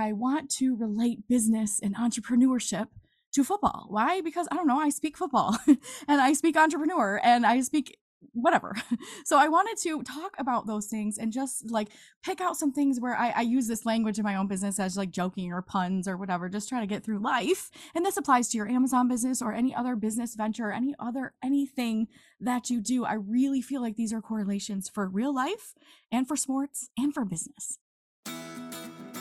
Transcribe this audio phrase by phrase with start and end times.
[0.00, 2.88] I want to relate business and entrepreneurship
[3.32, 3.86] to football.
[3.88, 4.20] Why?
[4.20, 7.98] Because I don't know, I speak football and I speak entrepreneur and I speak
[8.32, 8.74] whatever.
[9.24, 11.88] So I wanted to talk about those things and just like
[12.24, 14.96] pick out some things where I, I, use this language in my own business as
[14.96, 17.70] like joking or puns or whatever, just try to get through life.
[17.94, 22.08] And this applies to your Amazon business or any other business venture, any other anything
[22.40, 23.04] that you do.
[23.04, 25.74] I really feel like these are correlations for real life
[26.10, 27.78] and for sports and for business.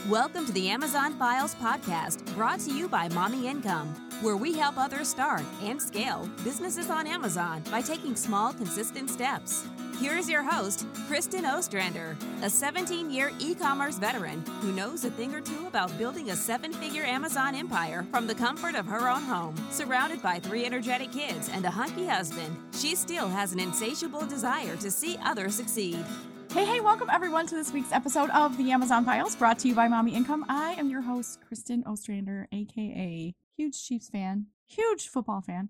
[0.08, 3.90] Welcome to the Amazon Files podcast, brought to you by Mommy Income,
[4.22, 9.68] where we help others start and scale businesses on Amazon by taking small, consistent steps.
[10.00, 15.12] Here is your host, Kristen Ostrander, a 17 year e commerce veteran who knows a
[15.12, 19.10] thing or two about building a seven figure Amazon empire from the comfort of her
[19.10, 19.54] own home.
[19.70, 24.78] Surrounded by three energetic kids and a hunky husband, she still has an insatiable desire
[24.78, 26.04] to see others succeed.
[26.52, 29.76] Hey, hey, welcome everyone to this week's episode of the Amazon Files brought to you
[29.76, 30.46] by Mommy Income.
[30.50, 35.70] I am your host, Kristen Ostrander, aka huge Chiefs fan, huge football fan,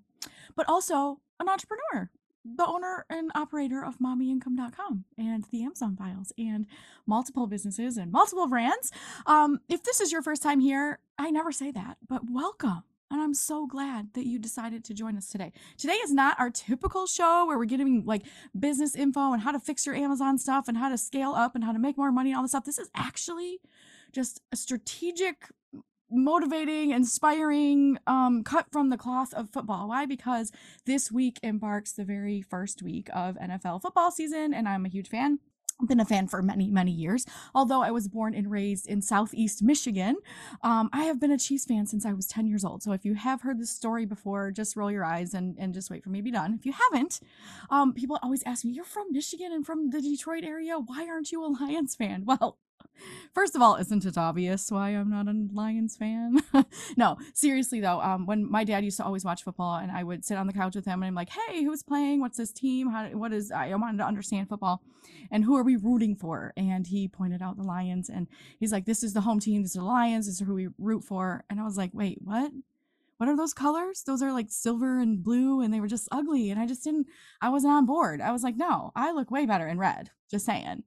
[0.55, 2.09] but also an entrepreneur,
[2.45, 6.65] the owner and operator of mommyincome.com and the Amazon Files and
[7.05, 8.91] multiple businesses and multiple brands.
[9.25, 12.83] Um, if this is your first time here, I never say that, but welcome.
[13.11, 15.51] And I'm so glad that you decided to join us today.
[15.77, 18.23] Today is not our typical show where we're giving like
[18.57, 21.63] business info and how to fix your Amazon stuff and how to scale up and
[21.63, 22.65] how to make more money and all this stuff.
[22.65, 23.59] This is actually
[24.11, 25.47] just a strategic
[26.11, 29.89] motivating, inspiring, um, cut from the cloth of football.
[29.89, 30.05] Why?
[30.05, 30.51] Because
[30.85, 35.07] this week embarks the very first week of NFL football season, and I'm a huge
[35.07, 35.39] fan
[35.87, 37.25] been a fan for many many years.
[37.55, 40.15] Although i was born and raised in southeast michigan
[40.63, 42.83] um, i have been a chiefs fan since i was 10 years old.
[42.83, 45.89] So if you have heard this story before just roll your eyes and, and just
[45.89, 46.55] wait for me to be done.
[46.59, 47.19] If you haven't
[47.69, 50.77] um, people always ask me you're from michigan and from the detroit area?
[50.77, 52.25] Why aren't you a lions fan?
[52.29, 52.57] Well
[53.33, 56.39] First of all, isn't it obvious why I'm not a Lions fan?
[56.97, 60.25] no, seriously though, um, when my dad used to always watch football, and I would
[60.25, 62.19] sit on the couch with him, and I'm like, "Hey, who's playing?
[62.19, 62.89] What's this team?
[62.89, 63.07] How?
[63.09, 64.81] What is?" I wanted to understand football,
[65.31, 66.53] and who are we rooting for?
[66.57, 68.27] And he pointed out the Lions, and
[68.59, 69.61] he's like, "This is the home team.
[69.61, 70.25] This is the Lions.
[70.25, 72.51] This is who we root for." And I was like, "Wait, what?"
[73.19, 74.01] what are those colors?
[74.03, 76.51] Those are like silver and blue, and they were just ugly.
[76.51, 77.07] And I just didn't,
[77.41, 78.21] I wasn't on board.
[78.21, 80.11] I was like, no, I look way better in red.
[80.31, 80.83] Just saying.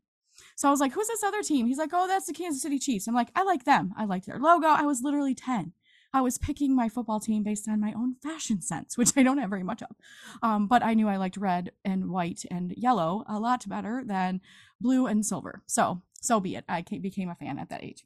[0.56, 1.66] So I was like, who's this other team?
[1.66, 3.06] He's like, oh, that's the Kansas City Chiefs.
[3.06, 3.92] I'm like, I like them.
[3.96, 4.66] I like their logo.
[4.66, 5.72] I was literally 10.
[6.14, 9.38] I was picking my football team based on my own fashion sense, which I don't
[9.38, 9.96] have very much of.
[10.42, 14.40] Um, but I knew I liked red and white and yellow a lot better than
[14.80, 15.62] blue and silver.
[15.66, 16.64] So, so be it.
[16.68, 18.04] I became a fan at that age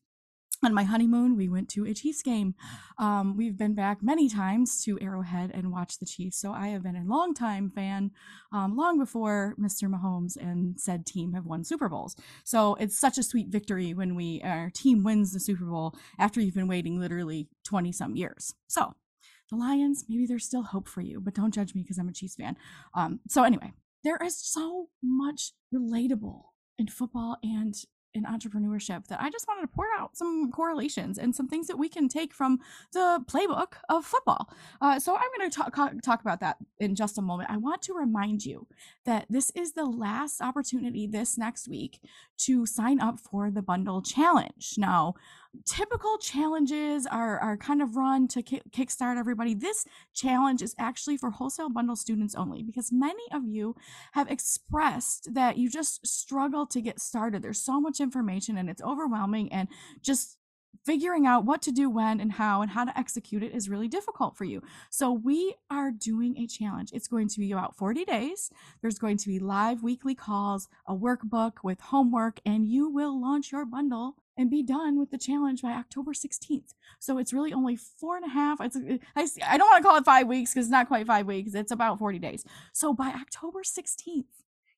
[0.62, 2.54] on my honeymoon, we went to a Chiefs game.
[2.98, 6.38] Um, we've been back many times to Arrowhead and watched the Chiefs.
[6.40, 8.10] So I have been a long time fan,
[8.52, 9.88] um, long before Mr.
[9.88, 12.16] Mahomes and said team have won Super Bowls.
[12.44, 16.40] So it's such a sweet victory when we our team wins the Super Bowl after
[16.40, 18.54] you've been waiting literally 20 some years.
[18.68, 18.94] So
[19.50, 22.12] the Lions, maybe there's still hope for you, but don't judge me because I'm a
[22.12, 22.56] Chiefs fan.
[22.94, 26.42] Um, so anyway, there is so much relatable
[26.78, 27.74] in football and
[28.16, 31.78] in entrepreneurship that I just wanted to point out some correlations and some things that
[31.78, 32.58] we can take from
[32.92, 34.50] the playbook of football.
[34.80, 37.50] Uh, so I'm going to talk, talk about that in just a moment.
[37.50, 38.66] I want to remind you
[39.04, 42.00] that this is the last opportunity this next week
[42.38, 44.74] to sign up for the bundle challenge.
[44.78, 45.14] Now,
[45.64, 49.54] typical challenges are, are kind of run to kick, kickstart everybody.
[49.54, 49.84] This
[50.14, 53.76] challenge is actually for wholesale bundle students only because many of you
[54.12, 57.42] have expressed that you just struggle to get started.
[57.42, 59.68] There's so much information and it's overwhelming and
[60.00, 60.38] just
[60.84, 63.88] figuring out what to do when and how and how to execute it is really
[63.88, 64.62] difficult for you.
[64.90, 66.90] So we are doing a challenge.
[66.92, 68.50] It's going to be about 40 days.
[68.80, 73.50] There's going to be live weekly calls, a workbook with homework, and you will launch
[73.50, 76.74] your bundle and be done with the challenge by October 16th.
[76.98, 78.60] So it's really only four and a half.
[78.60, 78.76] It's,
[79.16, 81.54] I, I don't want to call it five weeks because it's not quite five weeks.
[81.54, 82.44] It's about 40 days.
[82.72, 84.24] So by October 16th,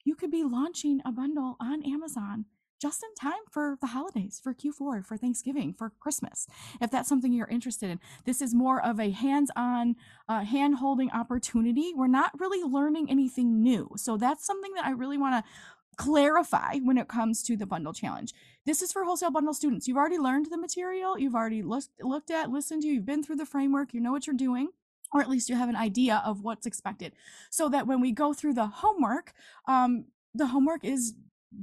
[0.05, 2.47] you could be launching a bundle on Amazon
[2.81, 6.47] just in time for the holidays, for Q4, for Thanksgiving, for Christmas,
[6.81, 8.01] if that's something you're interested in.
[8.25, 9.97] This is more of a hands on,
[10.29, 11.93] uh, hand holding opportunity.
[11.95, 13.91] We're not really learning anything new.
[13.97, 15.51] So that's something that I really want to
[15.99, 18.33] clarify when it comes to the bundle challenge.
[18.65, 19.87] This is for wholesale bundle students.
[19.87, 23.37] You've already learned the material, you've already looked, looked at, listened to, you've been through
[23.37, 24.69] the framework, you know what you're doing
[25.13, 27.13] or at least you have an idea of what's expected
[27.51, 29.33] so that when we go through the homework
[29.67, 30.05] um,
[30.35, 31.15] the homework is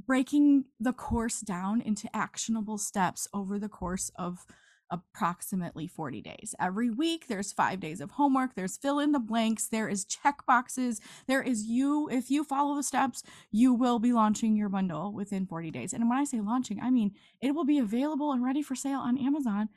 [0.06, 4.44] breaking the course down into actionable steps over the course of
[4.90, 6.54] approximately 40 days.
[6.60, 10.46] Every week there's 5 days of homework, there's fill in the blanks, there is check
[10.46, 15.12] boxes, there is you if you follow the steps, you will be launching your bundle
[15.12, 15.92] within 40 days.
[15.92, 19.00] And when I say launching, I mean it will be available and ready for sale
[19.00, 19.68] on Amazon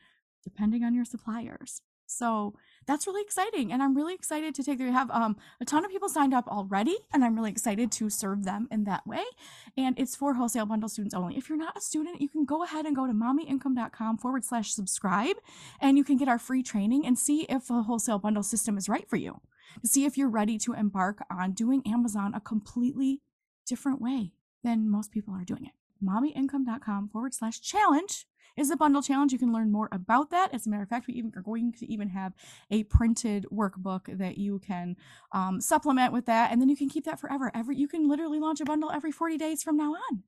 [0.44, 1.82] depending on your suppliers.
[2.10, 2.56] So
[2.88, 3.72] that's really exciting.
[3.72, 4.86] And I'm really excited to take, that.
[4.86, 8.10] we have um, a ton of people signed up already, and I'm really excited to
[8.10, 9.24] serve them in that way.
[9.78, 11.38] And it's for wholesale bundle students only.
[11.38, 14.74] If you're not a student, you can go ahead and go to mommyincome.com forward slash
[14.74, 15.36] subscribe,
[15.80, 18.90] and you can get our free training and see if a wholesale bundle system is
[18.90, 19.40] right for you,
[19.82, 23.22] to see if you're ready to embark on doing Amazon a completely
[23.68, 24.34] different way
[24.64, 25.74] than most people are doing it.
[26.04, 28.26] mommyincome.com forward slash challenge
[28.58, 29.32] is the bundle challenge.
[29.32, 30.54] You can learn more about that.
[30.54, 32.34] As a matter of fact, we even are going to even have
[32.72, 34.96] a printed workbook that you can
[35.32, 37.52] um, supplement with that, and then you can keep that forever.
[37.54, 40.24] Every you can literally launch a bundle every 40 days from now on.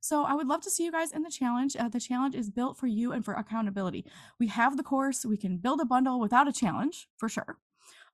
[0.00, 1.76] So I would love to see you guys in the challenge.
[1.76, 4.06] Uh, the challenge is built for you and for accountability.
[4.38, 5.26] We have the course.
[5.26, 7.58] We can build a bundle without a challenge for sure.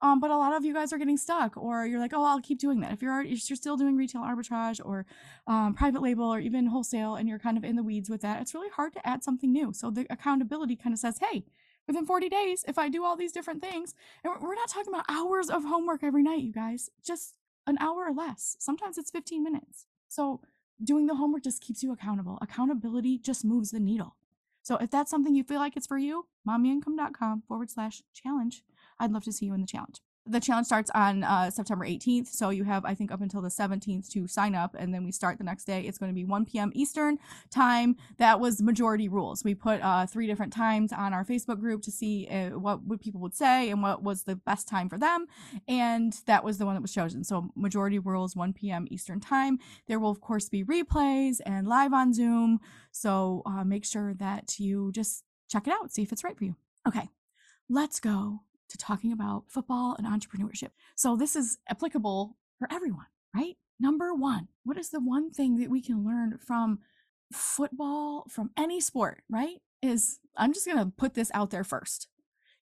[0.02, 2.40] Um, but a lot of you guys are getting stuck, or you're like, oh, I'll
[2.40, 2.92] keep doing that.
[2.92, 5.06] If you're already, if you're still doing retail arbitrage or
[5.46, 8.42] um, private label or even wholesale, and you're kind of in the weeds with that,
[8.42, 9.72] it's really hard to add something new.
[9.72, 11.44] So the accountability kind of says, hey,
[11.86, 15.06] within 40 days, if I do all these different things, and we're not talking about
[15.08, 18.56] hours of homework every night, you guys, just an hour or less.
[18.58, 19.86] Sometimes it's 15 minutes.
[20.08, 20.40] So
[20.82, 22.38] doing the homework just keeps you accountable.
[22.42, 24.16] Accountability just moves the needle.
[24.62, 28.64] So if that's something you feel like it's for you, mommyincome.com forward slash challenge.
[28.98, 32.28] I'd love to see you in the challenge the challenge starts on uh, September 18th.
[32.28, 34.74] So you have, I think, up until the 17th to sign up.
[34.76, 35.82] And then we start the next day.
[35.82, 36.72] It's going to be 1 p.m.
[36.74, 37.18] Eastern
[37.50, 37.96] time.
[38.18, 39.44] That was majority rules.
[39.44, 43.00] We put uh, three different times on our Facebook group to see uh, what, what
[43.00, 45.26] people would say and what was the best time for them.
[45.68, 47.22] And that was the one that was chosen.
[47.22, 48.86] So majority rules, 1 p.m.
[48.90, 49.58] Eastern time.
[49.86, 52.58] There will, of course, be replays and live on Zoom.
[52.90, 56.44] So uh, make sure that you just check it out, see if it's right for
[56.44, 56.56] you.
[56.88, 57.08] Okay,
[57.68, 60.70] let's go to talking about football and entrepreneurship.
[60.94, 63.56] So this is applicable for everyone, right?
[63.78, 66.80] Number one, what is the one thing that we can learn from
[67.32, 69.56] football, from any sport, right?
[69.82, 72.08] Is I'm just going to put this out there first.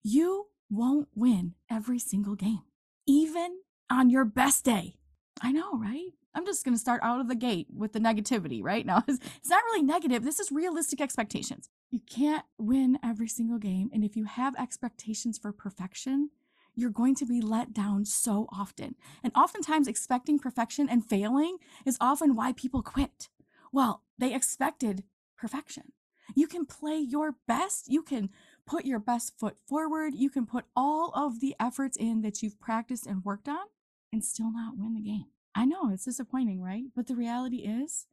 [0.03, 2.63] You won't win every single game,
[3.07, 3.59] even
[3.91, 4.97] on your best day.
[5.41, 6.13] I know, right?
[6.35, 8.85] I'm just going to start out of the gate with the negativity, right?
[8.95, 10.25] Now, it's, not really negative.
[10.25, 11.69] This is realistic expectations.
[11.91, 13.91] You can't win every single game.
[13.93, 16.31] And if you have expectations for perfection,
[16.75, 18.97] you're going to be let down so often.
[19.23, 23.29] And oftentimes, expecting perfection and failing is often why people quit.
[23.73, 25.05] Well, they expected
[25.37, 25.93] perfection.
[26.35, 27.89] You can play your best.
[27.89, 28.31] You can
[28.67, 30.15] put your best foot forward.
[30.15, 33.67] You can put all of the efforts in that you've practiced and worked on
[34.13, 35.27] and still not win the game.
[35.55, 36.85] I know it's disappointing, right?
[36.95, 38.07] But the reality is,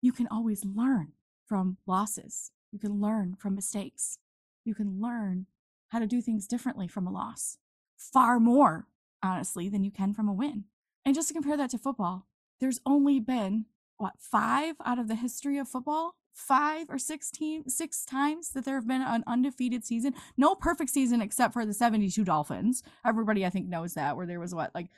[0.00, 1.12] you can always learn
[1.46, 2.52] from losses.
[2.72, 4.18] You can learn from mistakes.
[4.64, 5.46] You can learn
[5.88, 7.58] how to do things differently from a loss.
[7.96, 8.86] Far more,
[9.22, 10.64] honestly, than you can from a win.
[11.04, 12.26] And just to compare that to football,
[12.60, 13.66] there's only been,
[13.96, 16.16] what, five out of the history of football?
[16.32, 20.14] Five or six team, six times that there have been an undefeated season.
[20.36, 22.82] No perfect season except for the 72 Dolphins.
[23.06, 24.88] Everybody, I think, knows that, where there was what, like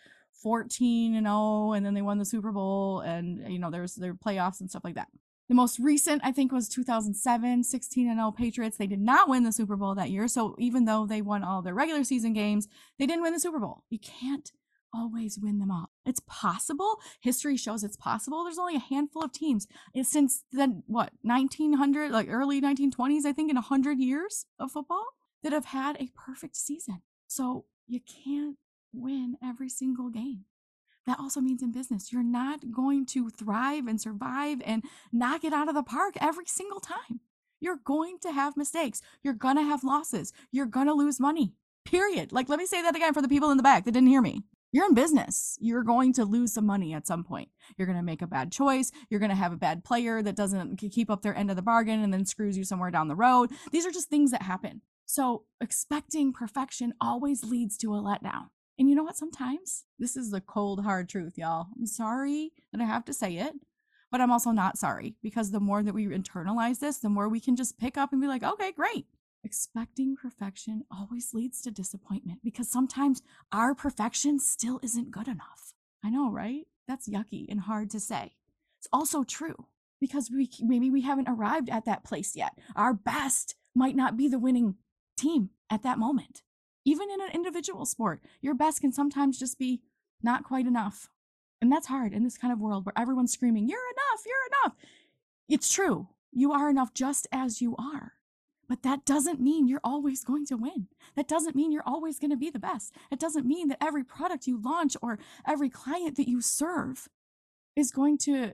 [0.42, 4.14] 14 and 0 and then they won the Super Bowl and you know there's their
[4.14, 5.08] playoffs and stuff like that.
[5.48, 8.76] The most recent I think was 2007, 16 and 0 Patriots.
[8.76, 10.26] They did not win the Super Bowl that year.
[10.28, 12.68] So even though they won all their regular season games,
[12.98, 13.84] they didn't win the Super Bowl.
[13.88, 14.50] You can't
[14.94, 15.90] always win them all.
[16.04, 17.00] It's possible.
[17.20, 18.44] History shows it's possible.
[18.44, 19.66] There's only a handful of teams
[20.02, 25.04] since then what 1900 like early 1920s I think in 100 years of football
[25.42, 27.02] that have had a perfect season.
[27.26, 28.56] So you can't
[28.92, 30.44] win every single game.
[31.06, 35.52] That also means in business, you're not going to thrive and survive and knock it
[35.52, 37.20] out of the park every single time.
[37.60, 39.00] You're going to have mistakes.
[39.22, 40.32] You're going to have losses.
[40.50, 41.54] You're going to lose money.
[41.84, 42.32] Period.
[42.32, 44.20] Like, let me say that again for the people in the back that didn't hear
[44.20, 44.42] me.
[44.72, 45.56] You're in business.
[45.60, 47.48] You're going to lose some money at some point.
[47.78, 48.90] You're going to make a bad choice.
[49.08, 51.62] You're going to have a bad player that doesn't keep up their end of the
[51.62, 53.52] bargain and then screws you somewhere down the road.
[53.70, 54.82] These are just things that happen.
[55.06, 58.48] So, expecting perfection always leads to a letdown.
[58.78, 59.16] And you know what?
[59.16, 61.68] Sometimes this is the cold, hard truth, y'all.
[61.76, 63.54] I'm sorry that I have to say it,
[64.10, 67.40] but I'm also not sorry because the more that we internalize this, the more we
[67.40, 69.06] can just pick up and be like, okay, great.
[69.44, 75.72] Expecting perfection always leads to disappointment because sometimes our perfection still isn't good enough.
[76.04, 76.66] I know, right?
[76.86, 78.34] That's yucky and hard to say.
[78.78, 79.66] It's also true
[80.00, 82.58] because we maybe we haven't arrived at that place yet.
[82.74, 84.76] Our best might not be the winning
[85.16, 86.42] team at that moment.
[86.86, 89.82] Even in an individual sport, your best can sometimes just be
[90.22, 91.10] not quite enough.
[91.60, 94.76] And that's hard in this kind of world where everyone's screaming, You're enough, you're enough.
[95.48, 96.08] It's true.
[96.32, 98.12] You are enough just as you are.
[98.68, 100.88] But that doesn't mean you're always going to win.
[101.16, 102.94] That doesn't mean you're always going to be the best.
[103.10, 107.08] It doesn't mean that every product you launch or every client that you serve
[107.74, 108.52] is going to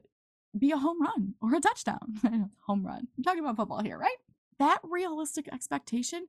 [0.58, 2.50] be a home run or a touchdown.
[2.66, 3.08] home run.
[3.16, 4.16] I'm talking about football here, right?
[4.58, 6.28] That realistic expectation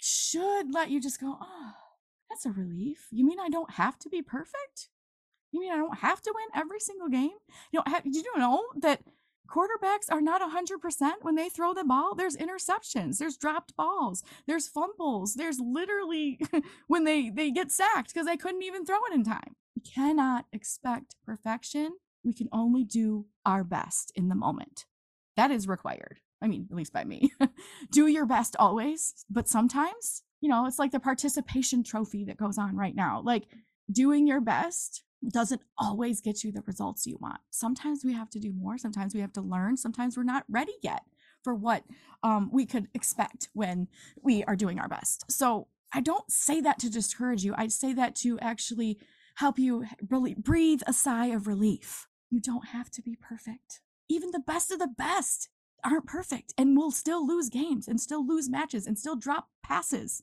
[0.00, 1.72] should let you just go, oh,
[2.28, 3.08] that's a relief.
[3.10, 4.88] You mean I don't have to be perfect?
[5.52, 7.36] You mean I don't have to win every single game?
[7.72, 9.02] You don't have, did you know that
[9.48, 12.14] quarterbacks are not 100% when they throw the ball?
[12.14, 16.40] There's interceptions, there's dropped balls, there's fumbles, there's literally
[16.86, 19.56] when they, they get sacked because they couldn't even throw it in time.
[19.74, 21.94] We cannot expect perfection.
[22.22, 24.84] We can only do our best in the moment.
[25.36, 26.20] That is required.
[26.42, 27.32] I mean, at least by me.
[27.90, 32.58] do your best always, but sometimes, you know, it's like the participation trophy that goes
[32.58, 33.22] on right now.
[33.24, 33.44] Like
[33.92, 37.40] doing your best doesn't always get you the results you want.
[37.50, 38.78] Sometimes we have to do more.
[38.78, 39.76] Sometimes we have to learn.
[39.76, 41.02] Sometimes we're not ready yet
[41.42, 41.84] for what
[42.22, 43.88] um, we could expect when
[44.22, 45.30] we are doing our best.
[45.30, 47.54] So I don't say that to discourage you.
[47.56, 48.98] I say that to actually
[49.36, 52.06] help you really breathe a sigh of relief.
[52.30, 53.80] You don't have to be perfect.
[54.08, 55.48] Even the best of the best
[55.84, 60.22] aren't perfect and will still lose games and still lose matches and still drop passes.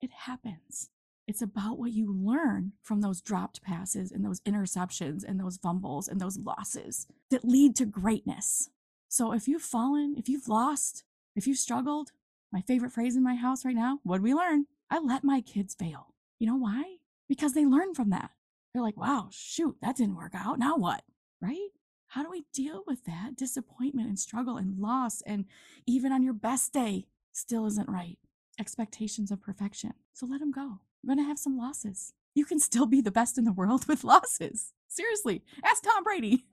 [0.00, 0.90] It happens.
[1.26, 6.06] It's about what you learn from those dropped passes and those interceptions and those fumbles
[6.06, 8.68] and those losses that lead to greatness.
[9.08, 12.10] So if you've fallen, if you've lost, if you've struggled,
[12.52, 14.66] my favorite phrase in my house right now, what we learn?
[14.90, 16.14] I let my kids fail.
[16.38, 16.96] You know why?
[17.28, 18.32] Because they learn from that.
[18.72, 20.58] They're like, wow, shoot, that didn't work out.
[20.58, 21.02] Now what?
[21.40, 21.68] Right?
[22.14, 25.20] How do we deal with that disappointment and struggle and loss?
[25.22, 25.46] And
[25.84, 28.18] even on your best day, still isn't right.
[28.56, 29.94] Expectations of perfection.
[30.12, 30.78] So let them go.
[31.02, 32.12] You're going to have some losses.
[32.32, 34.72] You can still be the best in the world with losses.
[34.86, 36.44] Seriously, ask Tom Brady.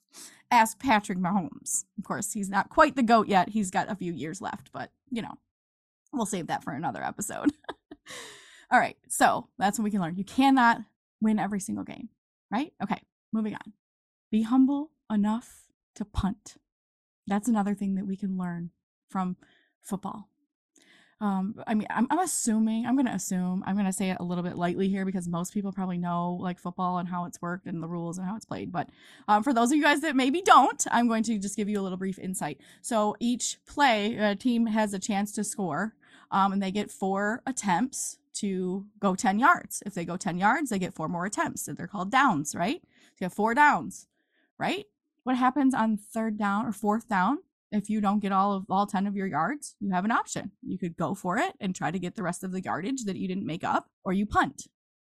[0.50, 1.84] ask Patrick Mahomes.
[1.98, 3.50] Of course, he's not quite the GOAT yet.
[3.50, 5.34] He's got a few years left, but you know,
[6.14, 7.52] we'll save that for another episode.
[8.70, 10.16] All right, so that's what we can learn.
[10.16, 10.80] You cannot
[11.20, 12.08] win every single game,
[12.50, 12.72] right?
[12.82, 13.02] Okay,
[13.34, 13.74] moving on.
[14.30, 16.56] Be humble enough to punt.
[17.26, 18.70] That's another thing that we can learn
[19.08, 19.36] from
[19.80, 20.28] football.
[21.20, 24.16] Um i mean i'm, I'm assuming i'm going to assume i'm going to say it
[24.20, 27.42] a little bit lightly here because most people probably know like football and how it's
[27.42, 28.88] worked and the rules and how it's played but
[29.28, 31.78] um, for those of you guys that maybe don't i'm going to just give you
[31.78, 32.58] a little brief insight.
[32.80, 35.94] So each play a team has a chance to score
[36.30, 39.82] um, and they get four attempts to go 10 yards.
[39.84, 42.80] If they go 10 yards they get four more attempts so they're called downs right?
[42.82, 44.06] So you have four downs
[44.58, 44.86] right
[45.30, 47.38] what happens on third down or fourth down
[47.70, 50.50] if you don't get all of all 10 of your yards, you have an option.
[50.60, 53.14] You could go for it and try to get the rest of the yardage that
[53.14, 54.64] you didn't make up, or you punt,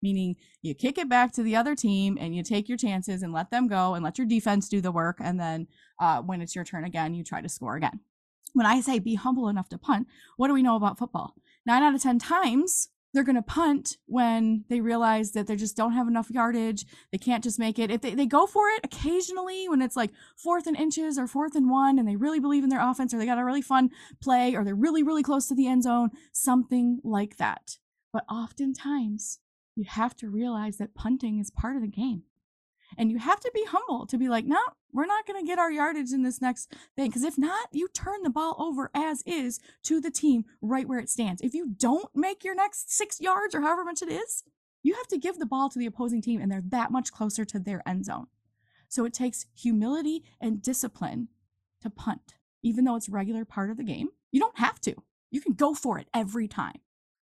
[0.00, 3.34] meaning you kick it back to the other team and you take your chances and
[3.34, 5.18] let them go and let your defense do the work.
[5.20, 5.66] And then
[6.00, 8.00] uh, when it's your turn again, you try to score again.
[8.54, 10.06] When I say be humble enough to punt,
[10.38, 11.34] what do we know about football?
[11.66, 15.74] Nine out of 10 times, they're going to punt when they realize that they just
[15.74, 16.84] don't have enough yardage.
[17.10, 17.90] They can't just make it.
[17.90, 21.54] If they, they go for it occasionally when it's like fourth and inches or fourth
[21.54, 23.88] and one and they really believe in their offense or they got a really fun
[24.20, 27.78] play or they're really, really close to the end zone, something like that.
[28.12, 29.38] But oftentimes,
[29.74, 32.24] you have to realize that punting is part of the game.
[32.96, 34.60] And you have to be humble to be like, no,
[34.92, 37.08] we're not going to get our yardage in this next thing.
[37.08, 40.98] Because if not, you turn the ball over as is to the team right where
[40.98, 41.42] it stands.
[41.42, 44.42] If you don't make your next six yards or however much it is,
[44.82, 47.44] you have to give the ball to the opposing team and they're that much closer
[47.44, 48.28] to their end zone.
[48.88, 51.28] So it takes humility and discipline
[51.82, 54.10] to punt, even though it's regular part of the game.
[54.30, 54.94] You don't have to.
[55.30, 56.80] You can go for it every time.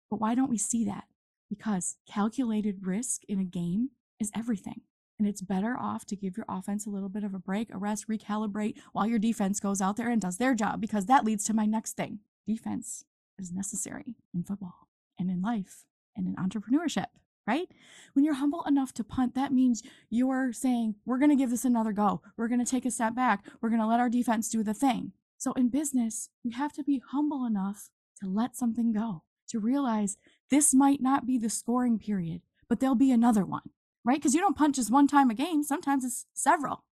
[0.09, 1.05] But why don't we see that?
[1.49, 4.81] Because calculated risk in a game is everything.
[5.21, 7.77] And it's better off to give your offense a little bit of a break, a
[7.77, 11.43] rest, recalibrate while your defense goes out there and does their job, because that leads
[11.43, 12.21] to my next thing.
[12.47, 13.05] Defense
[13.37, 14.87] is necessary in football
[15.19, 15.85] and in life
[16.15, 17.05] and in entrepreneurship,
[17.45, 17.67] right?
[18.13, 21.65] When you're humble enough to punt, that means you're saying, we're going to give this
[21.65, 22.23] another go.
[22.35, 23.45] We're going to take a step back.
[23.61, 25.11] We're going to let our defense do the thing.
[25.37, 30.17] So in business, you have to be humble enough to let something go, to realize
[30.49, 33.69] this might not be the scoring period, but there'll be another one
[34.03, 34.17] right?
[34.17, 35.63] Because you don't punch just one time a game.
[35.63, 36.83] Sometimes it's several,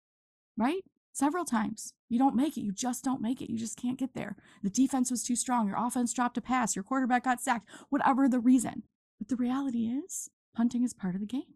[0.58, 0.84] right?
[1.12, 1.94] Several times.
[2.08, 2.62] You don't make it.
[2.62, 3.52] You just don't make it.
[3.52, 4.36] You just can't get there.
[4.64, 5.68] The defense was too strong.
[5.68, 6.76] Your offense dropped a pass.
[6.76, 8.84] Your quarterback got sacked, whatever the reason.
[9.20, 11.56] But the reality is, punting is part of the game.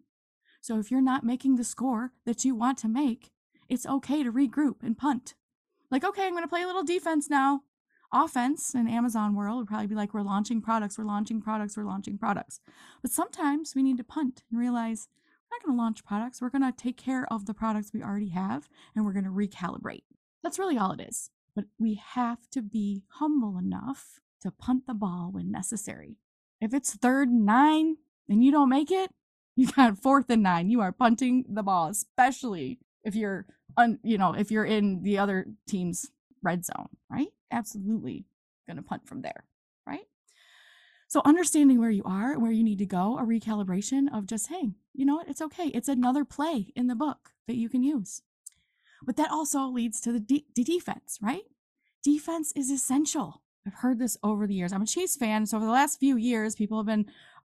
[0.62, 3.32] So if you're not making the score that you want to make,
[3.70, 5.34] it's okay to regroup and punt.
[5.90, 7.62] Like, okay, I'm going to play a little defense now.
[8.14, 11.84] Offense in Amazon world would probably be like, we're launching products, we're launching products, we're
[11.84, 12.60] launching products.
[13.02, 15.08] But sometimes we need to punt and realize
[15.54, 16.42] not going to launch products.
[16.42, 19.30] We're going to take care of the products we already have and we're going to
[19.30, 20.04] recalibrate.
[20.42, 21.30] That's really all it is.
[21.56, 26.18] But we have to be humble enough to punt the ball when necessary.
[26.60, 29.12] If it's third and nine and you don't make it,
[29.56, 30.70] you got fourth and nine.
[30.70, 33.46] You are punting the ball, especially if you're
[33.78, 36.10] un, you know, if you're in the other team's
[36.42, 37.28] red zone, right?
[37.52, 38.26] Absolutely
[38.66, 39.44] going to punt from there?
[41.14, 44.72] So understanding where you are, where you need to go, a recalibration of just, hey,
[44.96, 45.28] you know what?
[45.28, 45.68] It's okay.
[45.68, 48.24] It's another play in the book that you can use.
[49.06, 51.44] But that also leads to the, de- defense, right?
[52.04, 53.44] Defense is essential.
[53.64, 54.74] I've heard this over the years.
[54.74, 57.06] I'm a Chiefs fan, so over the last few years, people have been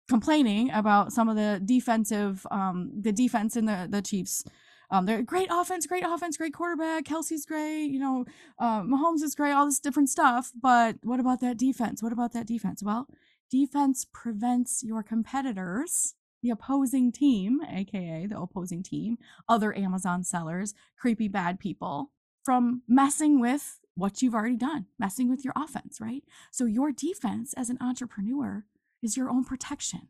[0.08, 4.42] complaining about some of the defensive, um, the defense in the the Chiefs.
[4.90, 7.04] Um, they're great offense, great offense, great quarterback.
[7.04, 8.26] Kelce's great, you know,
[8.58, 10.50] uh, Mahomes is great, all this different stuff.
[10.60, 12.02] But what about that defense?
[12.02, 12.82] What about that defense?
[12.82, 13.06] Well,
[13.52, 21.28] defense prevents your competitors, the opposing team, aka the opposing team, other Amazon sellers, creepy
[21.28, 22.10] bad people,
[22.42, 26.24] from messing with what you've already done, messing with your offense, right?
[26.50, 28.64] So your defense as an entrepreneur
[29.02, 30.08] is your own protection,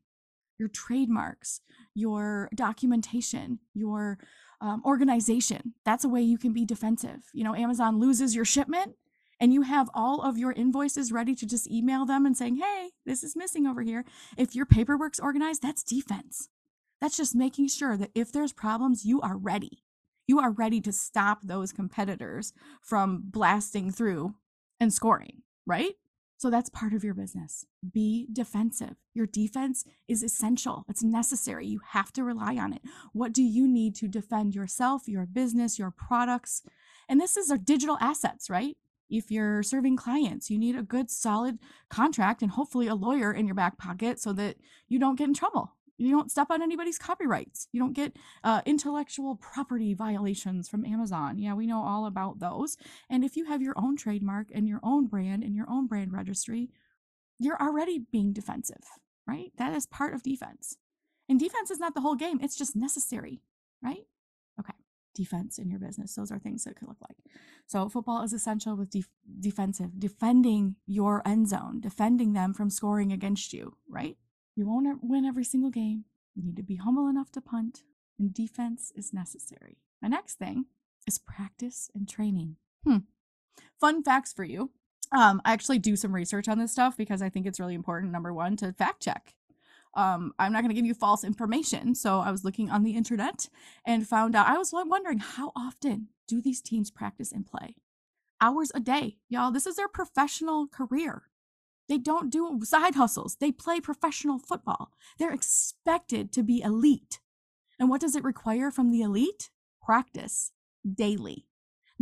[0.57, 1.61] your trademarks,
[1.95, 4.19] your documentation, your
[4.61, 5.75] um, organization.
[5.85, 7.25] That's a way you can be defensive.
[7.33, 8.95] You know, Amazon loses your shipment
[9.43, 12.91] and you have all of your invoices ready to just email them and saying, hey,
[13.05, 14.05] this is missing over here.
[14.37, 16.49] If your paperwork's organized, that's defense.
[17.01, 19.83] That's just making sure that if there's problems, you are ready.
[20.29, 24.37] You are ready to stop those competitors from blasting through
[24.79, 25.95] and scoring, right?
[26.37, 27.67] So that's part of your business.
[27.93, 28.95] Be defensive.
[29.13, 31.67] Your defense is essential, it's necessary.
[31.67, 32.83] You have to rely on it.
[33.13, 36.63] What do you need to defend yourself, your business, your products?
[37.09, 38.77] And this is our digital assets, right?
[39.13, 41.59] If you're serving clients, you need a good, solid
[41.91, 44.57] contract and hopefully a lawyer in your back pocket so that
[44.89, 45.77] you don't get in trouble.
[45.99, 47.69] You don't step on anybody's copyrights.
[47.71, 51.39] You don't get uh, intellectual property violations from Amazon.
[51.39, 52.77] Yeah, we know all about those.
[53.11, 56.13] And if you have your own trademark and your own brand and your own brand
[56.13, 56.71] registry,
[57.39, 58.83] you're already being defensive,
[59.27, 59.53] right?
[59.59, 60.77] That is part of defense.
[61.29, 63.43] And defense is not the whole game, it's just necessary,
[63.83, 64.07] right?
[65.15, 66.15] Defense in your business.
[66.15, 67.17] Those are things that could look like.
[67.67, 69.09] So, football is essential with def-
[69.41, 74.17] defensive, defending your end zone, defending them from scoring against you, right?
[74.57, 76.05] You won't win every single game.
[76.35, 77.83] You need to be humble enough to punt,
[78.19, 79.79] and defense is necessary.
[80.01, 80.67] My next thing
[81.07, 82.57] is practice and training.
[82.85, 82.99] Hmm.
[83.81, 84.71] Fun facts for you.
[85.13, 88.13] Um, I actually do some research on this stuff because I think it's really important,
[88.13, 89.35] number one, to fact check.
[89.95, 91.95] Um, I'm not going to give you false information.
[91.95, 93.49] So I was looking on the internet
[93.85, 97.77] and found out, I was wondering how often do these teams practice and play?
[98.41, 99.19] Hours a day.
[99.29, 101.25] Y'all, this is their professional career.
[101.89, 103.37] They don't do side hustles.
[103.37, 104.93] They play professional football.
[105.19, 107.21] They're expected to be elite.
[107.79, 109.51] And what does it require from the elite?
[109.85, 110.53] Practice
[110.91, 111.47] daily.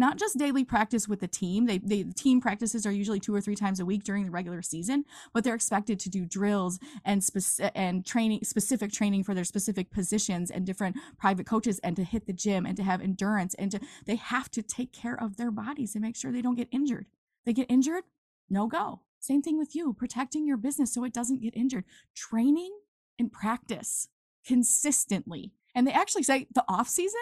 [0.00, 1.66] Not just daily practice with the team.
[1.66, 4.30] They, they the team practices are usually two or three times a week during the
[4.30, 9.34] regular season, but they're expected to do drills and spec- and training specific training for
[9.34, 13.02] their specific positions and different private coaches and to hit the gym and to have
[13.02, 16.40] endurance and to they have to take care of their bodies and make sure they
[16.40, 17.04] don't get injured.
[17.44, 18.04] They get injured,
[18.48, 19.02] no go.
[19.18, 21.84] Same thing with you, protecting your business so it doesn't get injured.
[22.16, 22.72] Training
[23.18, 24.08] and practice
[24.46, 25.52] consistently.
[25.74, 27.20] And they actually say the off season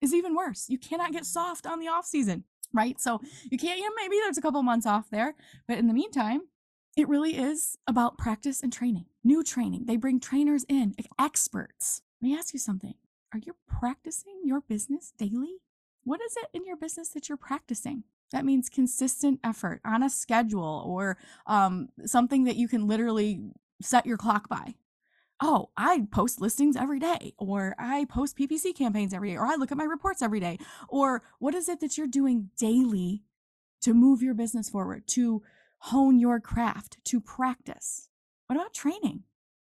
[0.00, 0.66] is even worse.
[0.68, 3.00] You cannot get soft on the off season, right?
[3.00, 5.34] So you can't, you know, maybe there's a couple months off there,
[5.66, 6.42] but in the meantime,
[6.96, 9.84] it really is about practice and training, new training.
[9.86, 12.02] They bring trainers in, experts.
[12.20, 12.94] Let me ask you something.
[13.32, 15.58] Are you practicing your business daily?
[16.04, 18.04] What is it in your business that you're practicing?
[18.32, 23.40] That means consistent effort on a schedule or um, something that you can literally
[23.80, 24.74] set your clock by.
[25.40, 29.54] Oh, I post listings every day, or I post PPC campaigns every day, or I
[29.54, 30.58] look at my reports every day.
[30.88, 33.22] Or what is it that you're doing daily
[33.82, 35.42] to move your business forward, to
[35.78, 38.08] hone your craft, to practice?
[38.46, 39.22] What about training?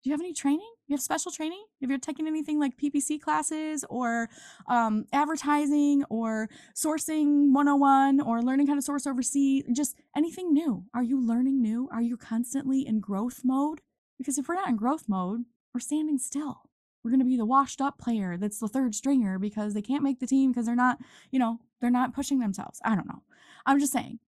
[0.03, 0.69] Do you have any training?
[0.87, 1.63] You have special training?
[1.79, 4.29] Have you taken anything like PPC classes or
[4.67, 9.63] um, advertising or sourcing 101 or learning how to source overseas?
[9.71, 10.83] Just anything new.
[10.93, 11.87] Are you learning new?
[11.89, 13.79] Are you constantly in growth mode?
[14.23, 16.61] Because if we're not in growth mode, we're standing still.
[17.03, 20.01] We're going to be the washed up player that's the third stringer because they can't
[20.01, 20.97] make the team because they're not,
[21.29, 22.79] you know, they're not pushing themselves.
[22.85, 23.23] I don't know.
[23.65, 24.19] I'm just saying,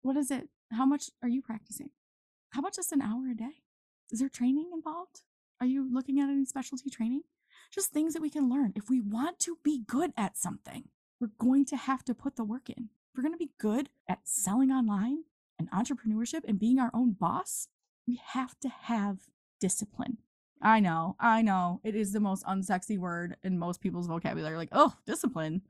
[0.00, 0.48] what is it?
[0.70, 1.90] How much are you practicing?
[2.52, 3.60] How about just an hour a day?
[4.10, 5.20] Is there training involved?
[5.60, 7.20] Are you looking at any specialty training?
[7.70, 8.72] Just things that we can learn.
[8.74, 10.88] If we want to be good at something,
[11.20, 12.84] we're going to have to put the work in.
[12.84, 15.24] If we're going to be good at selling online
[15.58, 17.68] and entrepreneurship and being our own boss,
[18.06, 19.28] we have to have
[19.62, 20.18] discipline.
[20.60, 21.80] I know, I know.
[21.84, 24.56] It is the most unsexy word in most people's vocabulary.
[24.56, 25.62] Like, oh, discipline.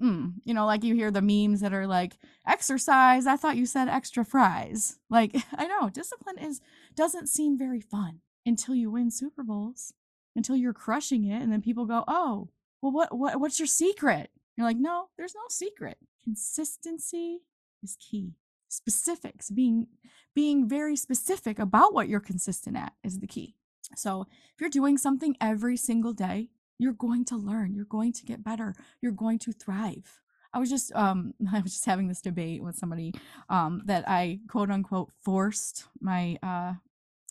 [0.00, 0.34] Mm.
[0.44, 2.16] You know, like you hear the memes that are like,
[2.46, 3.26] exercise.
[3.26, 4.98] I thought you said extra fries.
[5.10, 6.60] Like, I know, discipline is
[6.94, 9.92] doesn't seem very fun until you win Super Bowls,
[10.36, 12.50] until you're crushing it, and then people go, oh,
[12.82, 14.30] well, what, what what's your secret?
[14.56, 15.98] You're like, no, there's no secret.
[16.22, 17.40] Consistency
[17.82, 18.34] is key.
[18.74, 19.86] Specifics, being
[20.34, 23.54] being very specific about what you're consistent at is the key.
[23.96, 28.24] So if you're doing something every single day, you're going to learn, you're going to
[28.24, 30.20] get better, you're going to thrive.
[30.52, 33.12] I was just um I was just having this debate with somebody
[33.48, 36.74] um that I quote unquote forced my uh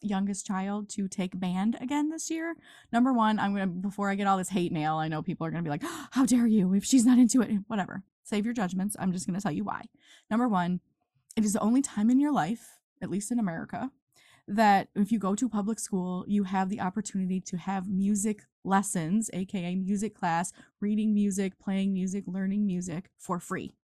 [0.01, 2.55] youngest child to take band again this year.
[2.91, 5.51] Number one, I'm gonna before I get all this hate mail, I know people are
[5.51, 7.51] gonna be like, How dare you if she's not into it?
[7.67, 8.03] Whatever.
[8.23, 8.95] Save your judgments.
[8.99, 9.83] I'm just gonna tell you why.
[10.29, 10.81] Number one,
[11.35, 13.91] it is the only time in your life, at least in America,
[14.47, 19.29] that if you go to public school, you have the opportunity to have music lessons,
[19.33, 23.75] aka music class, reading music, playing music, learning music for free.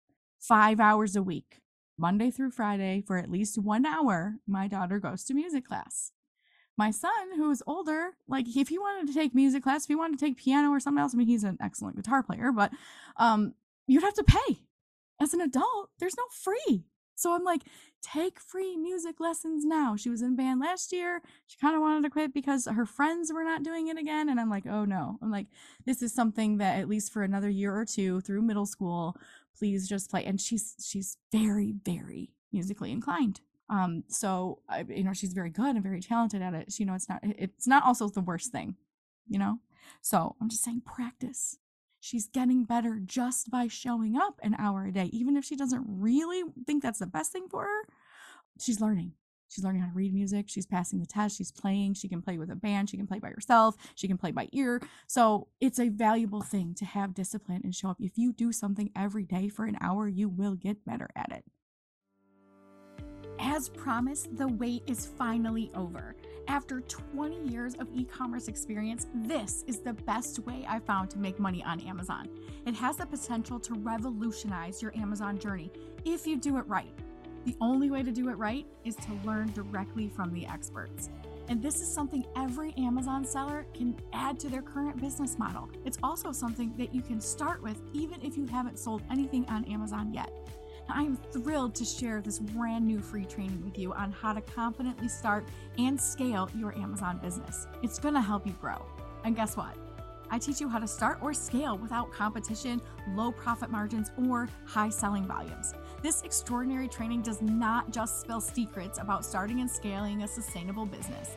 [0.40, 1.60] Five hours a week,
[1.96, 6.12] Monday through Friday, for at least one hour, my daughter goes to music class.
[6.76, 10.18] My son, who's older, like if he wanted to take music class, if he wanted
[10.18, 12.70] to take piano or something else, I mean, he's an excellent guitar player, but
[13.16, 13.54] um,
[13.88, 14.60] you'd have to pay.
[15.20, 16.84] As an adult, there's no free.
[17.18, 17.62] So I'm like,
[18.00, 19.96] take free music lessons now.
[19.96, 21.20] She was in band last year.
[21.46, 24.28] She kind of wanted to quit because her friends were not doing it again.
[24.28, 25.18] And I'm like, oh no.
[25.20, 25.48] I'm like,
[25.84, 29.16] this is something that at least for another year or two through middle school,
[29.58, 30.24] please just play.
[30.24, 33.40] And she's she's very, very musically inclined.
[33.68, 36.72] Um, so I, you know, she's very good and very talented at it.
[36.72, 38.76] She, you know, it's not it's not also the worst thing,
[39.26, 39.58] you know.
[40.02, 41.58] So I'm just saying practice
[42.08, 45.10] she's getting better just by showing up an hour a day.
[45.12, 47.88] Even if she doesn't really think that's the best thing for her,
[48.58, 49.12] she's learning.
[49.50, 50.46] She's learning how to read music.
[50.48, 51.36] She's passing the test.
[51.36, 51.94] She's playing.
[51.94, 52.90] She can play with a band.
[52.90, 53.76] She can play by herself.
[53.94, 54.80] She can play by ear.
[55.06, 57.98] So it's a valuable thing to have discipline and show up.
[58.00, 61.44] If you do something every day for an hour, you will get better at it.
[63.38, 66.16] As promised, the wait is finally over.
[66.48, 71.18] After 20 years of e commerce experience, this is the best way I found to
[71.18, 72.26] make money on Amazon.
[72.64, 75.70] It has the potential to revolutionize your Amazon journey
[76.06, 76.94] if you do it right.
[77.44, 81.10] The only way to do it right is to learn directly from the experts.
[81.50, 85.68] And this is something every Amazon seller can add to their current business model.
[85.84, 89.66] It's also something that you can start with even if you haven't sold anything on
[89.66, 90.32] Amazon yet.
[90.90, 94.40] I am thrilled to share this brand new free training with you on how to
[94.40, 95.46] confidently start
[95.76, 97.66] and scale your Amazon business.
[97.82, 98.86] It's going to help you grow.
[99.24, 99.76] And guess what?
[100.30, 102.80] I teach you how to start or scale without competition,
[103.14, 105.74] low profit margins, or high selling volumes.
[106.02, 111.36] This extraordinary training does not just spill secrets about starting and scaling a sustainable business.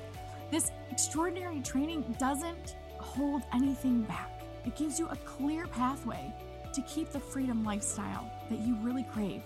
[0.49, 4.43] This extraordinary training doesn't hold anything back.
[4.65, 6.33] It gives you a clear pathway
[6.73, 9.41] to keep the freedom lifestyle that you really crave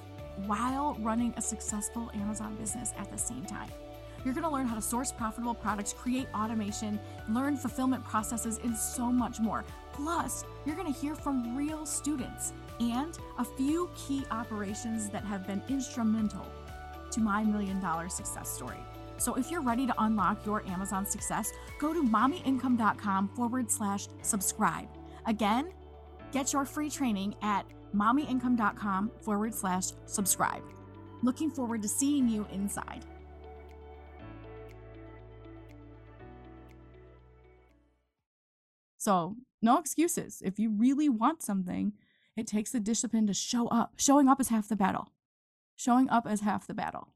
[0.45, 3.69] while running a successful Amazon business at the same time.
[4.23, 8.75] You're going to learn how to source profitable products, create automation, learn fulfillment processes, and
[8.75, 9.63] so much more.
[9.93, 15.45] Plus, you're going to hear from real students and a few key operations that have
[15.45, 16.45] been instrumental
[17.11, 18.79] to my million dollar success story.
[19.17, 24.88] So if you're ready to unlock your Amazon success, go to mommyincome.com forward slash subscribe.
[25.25, 25.71] Again,
[26.35, 30.63] Get your free training at mommyincome.com forward slash subscribe.
[31.23, 33.05] Looking forward to seeing you inside.
[38.97, 40.41] So, no excuses.
[40.43, 41.93] If you really want something,
[42.35, 43.93] it takes the discipline to show up.
[43.95, 45.13] Showing up is half the battle.
[45.77, 47.13] Showing up is half the battle.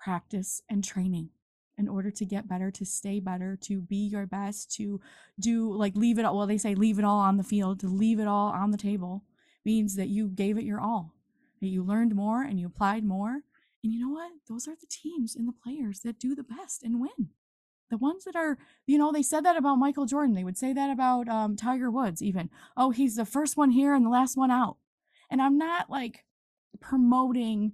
[0.00, 1.30] Practice and training
[1.78, 5.00] in order to get better, to stay better, to be your best, to
[5.38, 6.36] do like leave it all.
[6.36, 8.78] Well, they say leave it all on the field, to leave it all on the
[8.78, 9.24] table
[9.64, 11.12] means that you gave it your all,
[11.60, 13.40] that you learned more and you applied more.
[13.82, 14.32] And you know what?
[14.48, 17.30] Those are the teams and the players that do the best and win.
[17.90, 20.34] The ones that are, you know, they said that about Michael Jordan.
[20.34, 22.50] They would say that about um, Tiger Woods, even.
[22.76, 24.76] Oh, he's the first one here and the last one out.
[25.30, 26.24] And I'm not like
[26.80, 27.72] promoting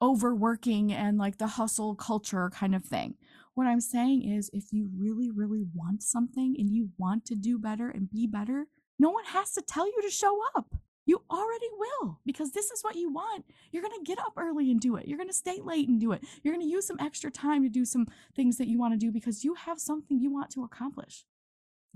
[0.00, 3.14] overworking and like the hustle culture kind of thing.
[3.54, 7.58] What I'm saying is, if you really, really want something and you want to do
[7.58, 8.66] better and be better,
[8.98, 10.74] no one has to tell you to show up.
[11.04, 13.44] You already will because this is what you want.
[13.70, 15.06] You're going to get up early and do it.
[15.08, 16.24] You're going to stay late and do it.
[16.42, 18.98] You're going to use some extra time to do some things that you want to
[18.98, 21.24] do because you have something you want to accomplish.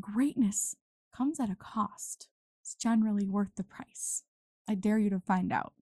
[0.01, 0.77] Greatness
[1.15, 2.29] comes at a cost.
[2.63, 4.25] It's generally worth the price.
[4.69, 5.73] I dare you to find out.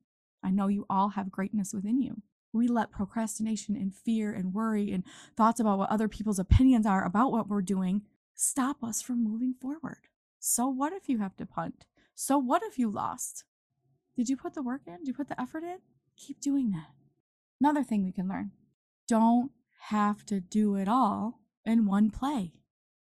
[0.42, 2.22] I know you all have greatness within you
[2.54, 5.04] we let procrastination and fear and worry and
[5.36, 8.02] thoughts about what other people's opinions are about what we're doing
[8.34, 10.08] stop us from moving forward.
[10.40, 11.86] So what if you have to punt?
[12.14, 13.44] So what if you lost?
[14.16, 14.98] Did you put the work in?
[14.98, 15.78] Did you put the effort in?
[16.16, 16.90] Keep doing that.
[17.60, 18.52] Another thing we can learn
[19.08, 19.50] don't
[19.88, 22.52] have to do it all in one play.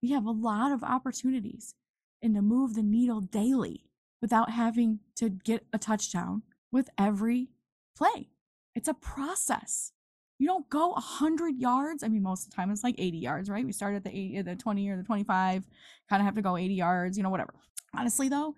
[0.02, 1.76] We have a lot of opportunities
[2.22, 3.86] and to move the needle daily
[4.22, 7.50] without having to get a touchdown with every
[7.96, 8.30] play.
[8.76, 9.92] It's a process.
[10.40, 12.04] You don't go 100 yards.
[12.04, 13.66] I mean, most of the time it's like 80 yards, right?
[13.66, 15.68] We start at the 80, uh, the 20 or the 25,
[16.10, 17.54] kind of have to go 80 yards, you know, whatever.
[17.96, 18.56] Honestly, though,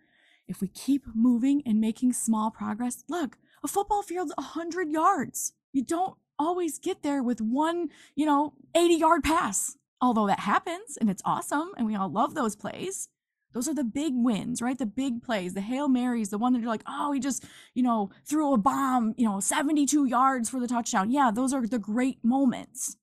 [0.48, 5.54] if we keep moving and making small progress, look, a football field's 100 yards.
[5.72, 9.78] You don't always get there with one, you know, 80 yard pass.
[10.02, 13.08] Although that happens and it's awesome and we all love those plays.
[13.54, 14.78] Those are the big wins, right?
[14.78, 17.84] The big plays, the Hail Marys, the one that you're like, oh, he just, you
[17.84, 21.12] know, threw a bomb, you know, 72 yards for the touchdown.
[21.12, 22.98] Yeah, those are the great moments.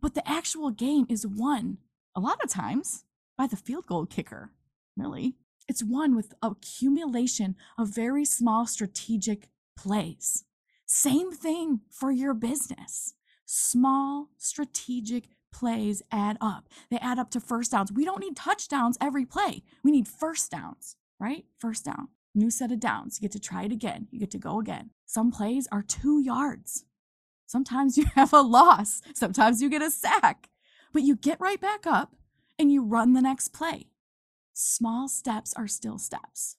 [0.00, 1.78] But the actual game is won
[2.14, 3.04] a lot of times
[3.36, 4.50] by the field goal kicker,
[4.96, 5.34] really.
[5.68, 10.44] It's won with accumulation of very small strategic plays.
[10.86, 13.14] Same thing for your business.
[13.46, 16.68] Small strategic plays add up.
[16.90, 17.92] They add up to first downs.
[17.92, 19.62] We don't need touchdowns every play.
[19.82, 21.44] We need first downs, right?
[21.58, 22.08] First down.
[22.34, 23.18] New set of downs.
[23.18, 24.08] You get to try it again.
[24.10, 24.90] You get to go again.
[25.06, 26.84] Some plays are two yards.
[27.46, 29.02] Sometimes you have a loss.
[29.14, 30.48] Sometimes you get a sack.
[30.92, 32.16] But you get right back up
[32.58, 33.88] and you run the next play.
[34.54, 36.56] Small steps are still steps.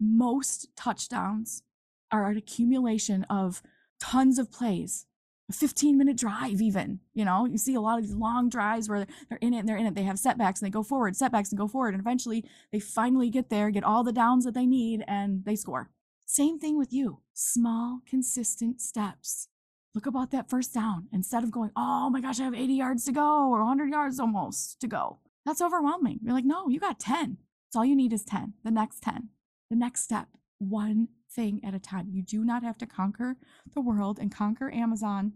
[0.00, 1.62] Most touchdowns
[2.10, 3.62] are an accumulation of
[4.00, 5.06] tons of plays
[5.48, 7.46] a 15 minute drive even you know?
[7.46, 9.86] You see a lot of these long drives where they're in it and they're in
[9.86, 12.80] it they have setbacks and they go forward setbacks and go forward and eventually they
[12.80, 15.90] finally get there get all the downs that they need and they score.
[16.26, 17.20] Same thing with you.
[17.32, 19.48] Small consistent steps.
[19.94, 21.08] Look about that first down.
[21.12, 24.20] Instead of going oh my gosh i have 80 yards to go or 100 yards
[24.20, 26.20] almost to go that's overwhelming.
[26.22, 29.30] You're like no you got 10 it's all you need is 10 the next 10
[29.70, 30.28] the next step.
[30.58, 32.08] One thing at a time.
[32.10, 33.36] You do not have to conquer
[33.74, 35.32] the world and conquer Amazon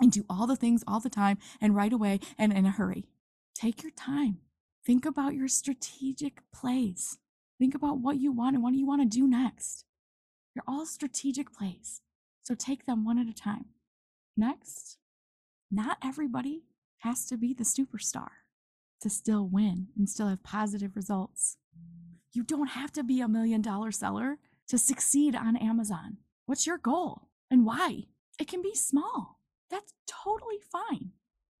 [0.00, 3.06] and do all the things all the time and right away and in a hurry.
[3.54, 4.38] Take your time.
[4.84, 7.18] Think about your strategic plays.
[7.58, 9.84] Think about what you want and what do you want to do next.
[10.54, 12.00] They're all strategic plays.
[12.42, 13.66] So take them one at a time.
[14.36, 14.98] Next,
[15.70, 16.62] not everybody
[16.98, 18.28] has to be the superstar
[19.02, 21.58] to still win and still have positive results.
[22.32, 26.18] You don't have to be a million dollar seller to succeed on Amazon?
[26.46, 28.04] What's your goal and why?
[28.38, 29.40] It can be small.
[29.70, 31.10] That's totally fine.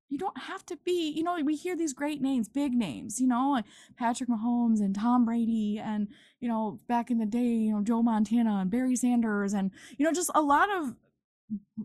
[0.08, 3.26] You don't have to be, you know, we hear these great names, big names, you
[3.26, 3.66] know, like
[3.98, 6.08] Patrick Mahomes and Tom Brady and,
[6.40, 10.06] you know, back in the day, you know, Joe Montana and Barry Sanders and, you
[10.06, 10.94] know, just a lot of,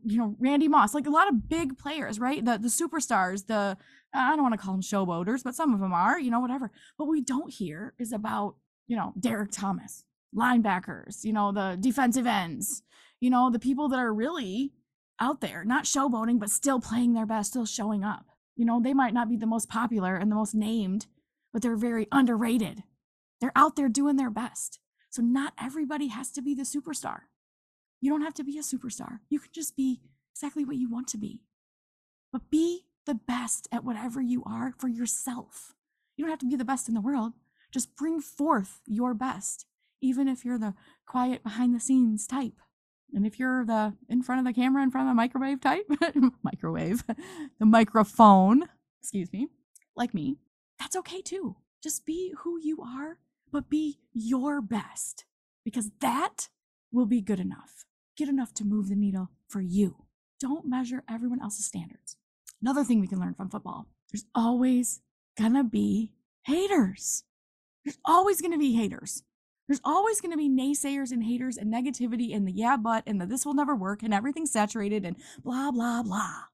[0.05, 2.43] you know, Randy Moss, like a lot of big players, right?
[2.43, 3.77] The the superstars, the
[4.13, 6.71] I don't want to call them showboaters, but some of them are, you know, whatever.
[6.97, 8.55] What we don't hear is about,
[8.87, 10.05] you know, Derrick Thomas,
[10.35, 12.83] linebackers, you know, the defensive ends,
[13.19, 14.73] you know, the people that are really
[15.19, 18.25] out there, not showboating, but still playing their best, still showing up.
[18.55, 21.07] You know, they might not be the most popular and the most named,
[21.51, 22.83] but they're very underrated.
[23.39, 24.79] They're out there doing their best.
[25.09, 27.21] So not everybody has to be the superstar.
[28.01, 29.19] You don't have to be a superstar.
[29.29, 30.01] You can just be
[30.33, 31.41] exactly what you want to be.
[32.31, 35.73] But be the best at whatever you are for yourself.
[36.17, 37.33] You don't have to be the best in the world.
[37.71, 39.65] Just bring forth your best
[40.03, 40.75] even if you're the
[41.07, 42.59] quiet behind the scenes type.
[43.13, 45.89] And if you're the in front of the camera, in front of the microwave type,
[46.43, 47.03] microwave,
[47.59, 48.65] the microphone,
[49.01, 49.47] excuse me,
[49.95, 50.37] like me,
[50.77, 51.55] that's okay too.
[51.81, 53.19] Just be who you are,
[53.51, 55.25] but be your best
[55.63, 56.49] because that
[56.91, 57.85] will be good enough.
[58.17, 60.05] Good enough to move the needle for you.
[60.39, 62.17] Don't measure everyone else's standards.
[62.61, 65.01] Another thing we can learn from football there's always
[65.37, 66.11] gonna be
[66.45, 67.23] haters.
[67.85, 69.23] There's always gonna be haters.
[69.67, 73.19] There's always going to be naysayers and haters and negativity and the yeah, but and
[73.19, 76.45] the this will never work and everything's saturated and blah, blah, blah.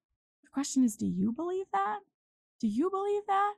[0.43, 1.99] The question is do you believe that?
[2.59, 3.53] Do you believe that?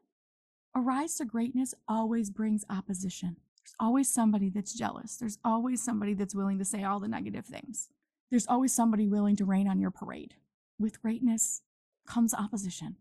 [0.74, 3.36] A rise to greatness always brings opposition.
[3.58, 5.18] There's always somebody that's jealous.
[5.18, 7.90] There's always somebody that's willing to say all the negative things.
[8.30, 10.36] There's always somebody willing to rain on your parade.
[10.80, 11.62] With greatness
[12.08, 12.96] comes opposition.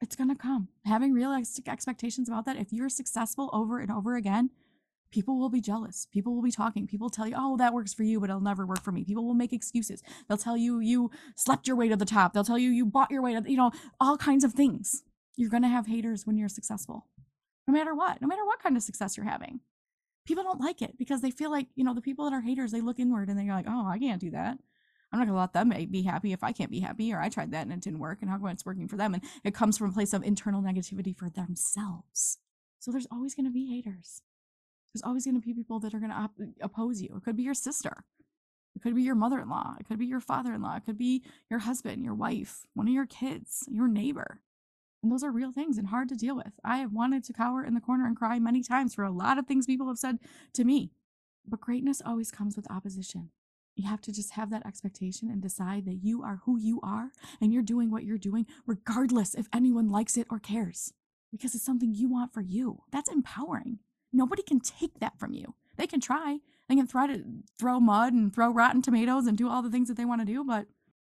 [0.00, 0.68] It's going to come.
[0.84, 4.50] Having realistic expectations about that, if you're successful over and over again,
[5.12, 6.08] people will be jealous.
[6.10, 6.86] People will be talking.
[6.86, 9.04] People tell you, oh, that works for you, but it'll never work for me.
[9.04, 10.02] People will make excuses.
[10.28, 12.32] They'll tell you you slept your way to the top.
[12.32, 13.70] They'll tell you you bought your way to, you know,
[14.00, 15.04] all kinds of things.
[15.36, 17.06] You're going to have haters when you're successful,
[17.68, 19.60] no matter what, no matter what kind of success you're having.
[20.26, 22.72] People don't like it because they feel like, you know, the people that are haters,
[22.72, 24.58] they look inward and they're like, oh, I can't do that.
[25.12, 27.28] I'm not going to let them be happy if I can't be happy, or I
[27.28, 29.12] tried that and it didn't work, and how come it's working for them?
[29.12, 32.38] And it comes from a place of internal negativity for themselves.
[32.78, 34.22] So there's always going to be haters.
[34.92, 37.14] There's always going to be people that are going to op- oppose you.
[37.16, 38.04] It could be your sister.
[38.74, 39.74] It could be your mother in law.
[39.78, 40.76] It could be your father in law.
[40.76, 44.40] It could be your husband, your wife, one of your kids, your neighbor.
[45.02, 46.60] And those are real things and hard to deal with.
[46.64, 49.38] I have wanted to cower in the corner and cry many times for a lot
[49.38, 50.18] of things people have said
[50.54, 50.92] to me.
[51.46, 53.30] But greatness always comes with opposition.
[53.74, 57.10] You have to just have that expectation and decide that you are who you are
[57.40, 60.92] and you're doing what you're doing, regardless if anyone likes it or cares,
[61.32, 62.82] because it's something you want for you.
[62.92, 63.78] That's empowering.
[64.12, 65.54] Nobody can take that from you.
[65.76, 66.38] They can try.
[66.68, 67.22] They can try to
[67.58, 70.26] throw mud and throw rotten tomatoes and do all the things that they want to
[70.26, 70.68] do, but it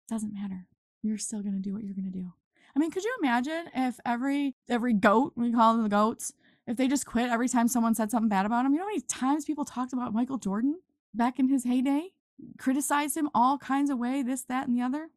[0.10, 0.68] doesn't matter.
[1.02, 2.34] You're still going to do what you're going to do.
[2.76, 6.34] I mean, could you imagine if every every goat, we call them the goats,
[6.66, 8.74] if they just quit every time someone said something bad about them?
[8.74, 10.80] You know how many times people talked about Michael Jordan
[11.14, 12.14] back in his heyday?
[12.58, 15.10] Criticized him all kinds of way, this, that, and the other.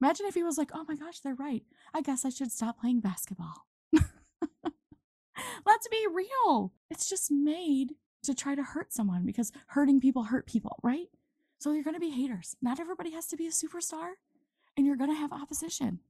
[0.00, 1.62] Imagine if he was like, oh my gosh, they're right.
[1.94, 3.66] I guess I should stop playing basketball.
[5.66, 6.72] Let's be real.
[6.90, 11.08] It's just made to try to hurt someone because hurting people hurt people, right?
[11.58, 12.56] So you're going to be haters.
[12.60, 14.12] Not everybody has to be a superstar,
[14.76, 16.00] and you're going to have opposition.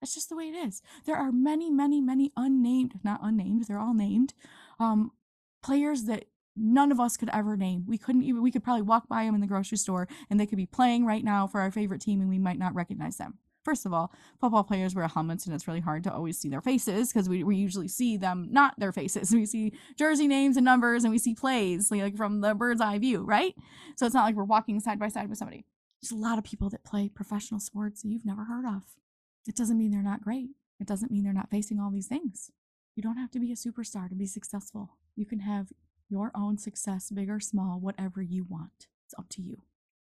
[0.00, 0.82] That's just the way it is.
[1.04, 4.34] There are many, many, many unnamed, not unnamed, they're all named,
[4.78, 5.12] um,
[5.62, 6.24] players that
[6.56, 7.84] none of us could ever name.
[7.86, 10.46] We couldn't even, we could probably walk by them in the grocery store and they
[10.46, 13.38] could be playing right now for our favorite team and we might not recognize them.
[13.70, 16.60] First of all, football players wear helmets and it's really hard to always see their
[16.60, 19.32] faces because we, we usually see them not their faces.
[19.40, 22.98] We see jersey names and numbers and we see plays like from the bird's eye
[22.98, 23.54] view, right?
[23.94, 25.66] So it's not like we're walking side by side with somebody.
[26.02, 28.82] There's a lot of people that play professional sports that you've never heard of.
[29.46, 30.48] It doesn't mean they're not great.
[30.80, 32.50] It doesn't mean they're not facing all these things.
[32.96, 34.96] You don't have to be a superstar to be successful.
[35.14, 35.68] You can have
[36.08, 38.88] your own success, big or small, whatever you want.
[39.06, 39.62] It's up to you.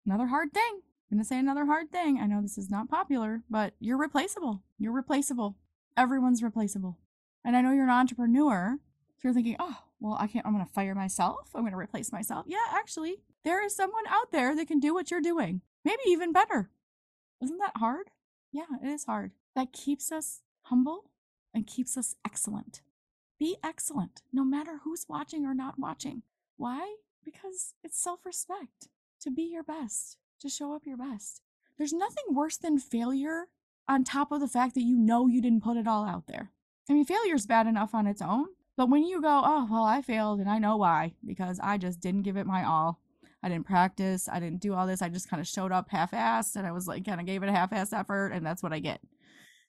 [0.05, 0.81] Another hard thing.
[1.13, 2.19] Going to say another hard thing.
[2.19, 4.63] I know this is not popular, but you're replaceable.
[4.79, 5.59] You're replaceable.
[5.95, 6.97] Everyone's replaceable.
[7.45, 8.79] And I know you're an entrepreneur.
[9.19, 11.51] So you're thinking, oh, well, I can't, I'm going to fire myself.
[11.55, 12.47] I'm going to replace myself.
[12.49, 15.61] Yeah, actually, there is someone out there that can do what you're doing.
[15.85, 16.71] Maybe even better.
[17.43, 18.09] Isn't that hard?
[18.51, 19.33] Yeah, it is hard.
[19.55, 21.11] That keeps us humble
[21.53, 22.81] and keeps us excellent.
[23.39, 26.23] Be excellent, no matter who's watching or not watching.
[26.57, 26.95] Why?
[27.23, 28.89] Because it's self respect
[29.21, 31.41] to be your best, to show up your best.
[31.79, 33.47] There's nothing worse than failure
[33.89, 36.53] on top of the fact that you know you didn't put it all out there.
[36.89, 39.85] I mean, failure is bad enough on its own, but when you go, oh, well,
[39.85, 43.01] I failed and I know why, because I just didn't give it my all,
[43.43, 44.29] I didn't practice.
[44.31, 45.03] I didn't do all this.
[45.03, 47.43] I just kind of showed up half assed and I was like, kind of gave
[47.43, 48.29] it a half assed effort.
[48.29, 49.01] And that's what I get.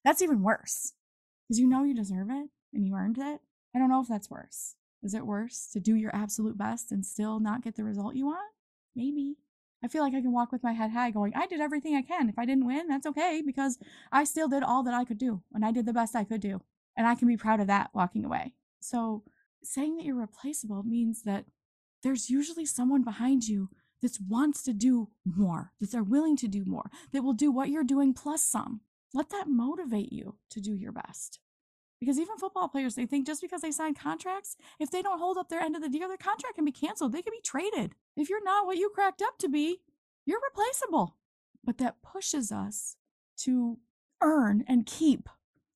[0.05, 0.93] That's even worse
[1.47, 3.39] because you know you deserve it and you earned it.
[3.75, 4.75] I don't know if that's worse.
[5.01, 8.25] Is it worse to do your absolute best and still not get the result you
[8.25, 8.51] want?
[8.95, 9.37] Maybe.
[9.83, 12.01] I feel like I can walk with my head high going, I did everything I
[12.01, 12.29] can.
[12.29, 13.77] If I didn't win, that's okay because
[14.11, 16.41] I still did all that I could do and I did the best I could
[16.41, 16.61] do.
[16.95, 18.53] And I can be proud of that walking away.
[18.79, 19.23] So
[19.63, 21.45] saying that you're replaceable means that
[22.01, 23.69] there's usually someone behind you
[24.01, 27.69] that wants to do more, that they're willing to do more, that will do what
[27.69, 28.81] you're doing plus some.
[29.13, 31.39] Let that motivate you to do your best.
[31.99, 35.37] Because even football players, they think just because they sign contracts, if they don't hold
[35.37, 37.13] up their end of the deal, their contract can be canceled.
[37.13, 37.95] They can be traded.
[38.15, 39.81] If you're not what you cracked up to be,
[40.25, 41.17] you're replaceable.
[41.63, 42.97] But that pushes us
[43.37, 43.79] to
[44.21, 45.29] earn and keep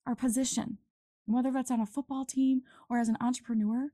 [0.06, 0.78] our position.
[1.26, 3.92] Whether that's on a football team or as an entrepreneur,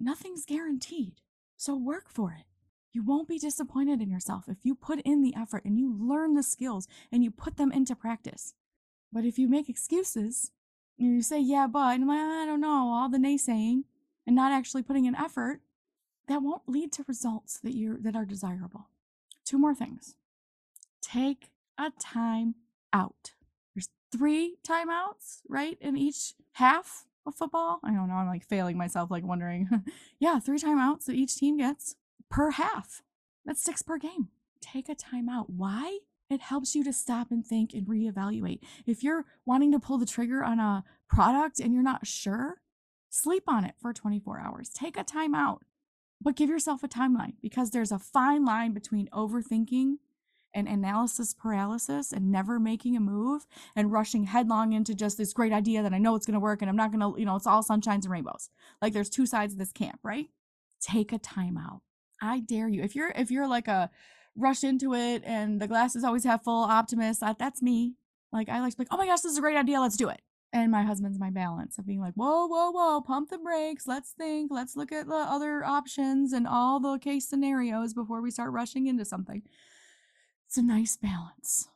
[0.00, 1.20] nothing's guaranteed.
[1.56, 2.46] So work for it.
[2.92, 6.34] You won't be disappointed in yourself if you put in the effort and you learn
[6.34, 8.54] the skills and you put them into practice.
[9.12, 10.50] But if you make excuses
[10.98, 13.84] and you say, yeah, but, and like, I don't know, all the naysaying
[14.26, 15.60] and not actually putting in effort,
[16.28, 18.88] that won't lead to results that you that are desirable.
[19.44, 20.16] Two more things.
[21.00, 22.56] Take a time
[22.92, 23.32] out.
[23.74, 27.80] There's three timeouts, right, in each half of football.
[27.84, 28.14] I don't know.
[28.14, 29.84] I'm like failing myself, like wondering.
[30.18, 31.96] yeah, three timeouts that each team gets
[32.30, 33.02] per half.
[33.44, 34.28] That's six per game.
[34.60, 35.50] Take a timeout.
[35.50, 35.98] Why?
[36.28, 38.58] It helps you to stop and think and reevaluate.
[38.84, 42.62] If you're wanting to pull the trigger on a product and you're not sure,
[43.10, 44.68] sleep on it for 24 hours.
[44.68, 45.58] Take a timeout,
[46.20, 49.96] but give yourself a timeline because there's a fine line between overthinking
[50.54, 55.52] and analysis paralysis and never making a move and rushing headlong into just this great
[55.52, 57.36] idea that I know it's going to work and I'm not going to, you know,
[57.36, 58.48] it's all sunshines and rainbows.
[58.80, 60.28] Like there's two sides of this camp, right?
[60.80, 61.80] Take a timeout.
[62.22, 62.82] I dare you.
[62.82, 63.90] If you're if you're like a
[64.34, 67.94] rush into it and the glasses always have full optimist, that, that's me.
[68.32, 69.80] Like I like to be like, oh my gosh, this is a great idea.
[69.80, 70.22] Let's do it.
[70.52, 73.86] And my husband's my balance of being like, whoa, whoa, whoa, pump the brakes.
[73.86, 74.50] Let's think.
[74.50, 78.86] Let's look at the other options and all the case scenarios before we start rushing
[78.86, 79.42] into something.
[80.46, 81.68] It's a nice balance.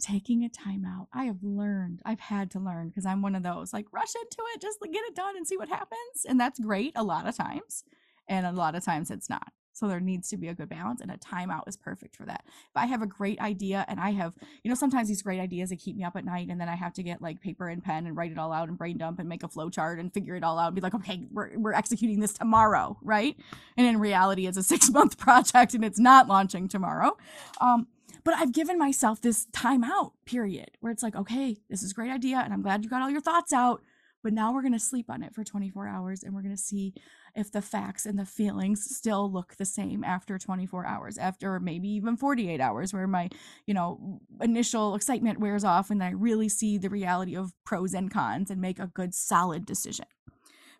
[0.00, 1.08] taking a time out.
[1.12, 4.38] I have learned, I've had to learn because I'm one of those like rush into
[4.54, 6.24] it, just get it done and see what happens.
[6.26, 7.84] And that's great a lot of times.
[8.28, 9.52] And a lot of times it's not.
[9.72, 12.44] So there needs to be a good balance, and a timeout is perfect for that.
[12.46, 15.70] If I have a great idea and I have, you know, sometimes these great ideas
[15.70, 17.82] they keep me up at night, and then I have to get like paper and
[17.82, 20.12] pen and write it all out and brain dump and make a flow chart and
[20.12, 23.36] figure it all out and be like, okay, we're, we're executing this tomorrow, right?
[23.76, 27.16] And in reality, it's a six month project and it's not launching tomorrow.
[27.60, 27.86] Um,
[28.24, 32.10] but I've given myself this timeout period where it's like, okay, this is a great
[32.10, 33.82] idea, and I'm glad you got all your thoughts out.
[34.22, 36.62] But now we're going to sleep on it for 24 hours and we're going to
[36.62, 36.94] see
[37.34, 41.88] if the facts and the feelings still look the same after 24 hours, after maybe
[41.88, 43.28] even 48 hours, where my,
[43.66, 48.10] you know, initial excitement wears off and I really see the reality of pros and
[48.10, 50.06] cons and make a good, solid decision.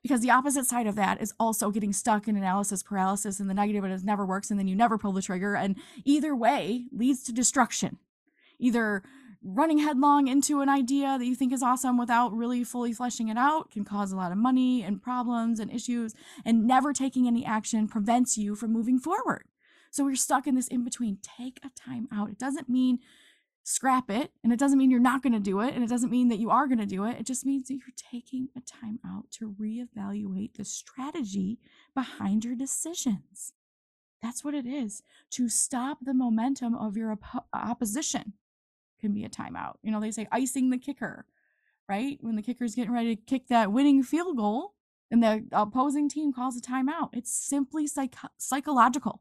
[0.03, 3.55] Because the opposite side of that is also getting stuck in analysis paralysis and the
[3.55, 5.55] negative and it never works and then you never pull the trigger.
[5.55, 7.99] And either way leads to destruction.
[8.59, 9.03] Either
[9.45, 13.37] running headlong into an idea that you think is awesome without really fully fleshing it
[13.37, 16.15] out can cause a lot of money and problems and issues
[16.45, 19.45] and never taking any action prevents you from moving forward.
[19.91, 22.31] So we're stuck in this in between take a time out.
[22.31, 23.01] It doesn't mean
[23.65, 26.11] scrap it and it doesn't mean you're not going to do it and it doesn't
[26.11, 27.19] mean that you are going to do it.
[27.19, 31.59] It just means that you're taking a time out to reevaluate the strategy
[31.95, 33.53] behind your decisions.
[34.23, 38.35] That's what it is to stop the momentum of your op- opposition
[39.03, 39.75] can be a timeout.
[39.83, 41.27] You know, they say icing the kicker,
[41.89, 42.17] right?
[42.23, 44.73] When the kicker's getting ready to kick that winning field goal
[45.11, 49.21] and the opposing team calls a timeout, it's simply psych- psychological.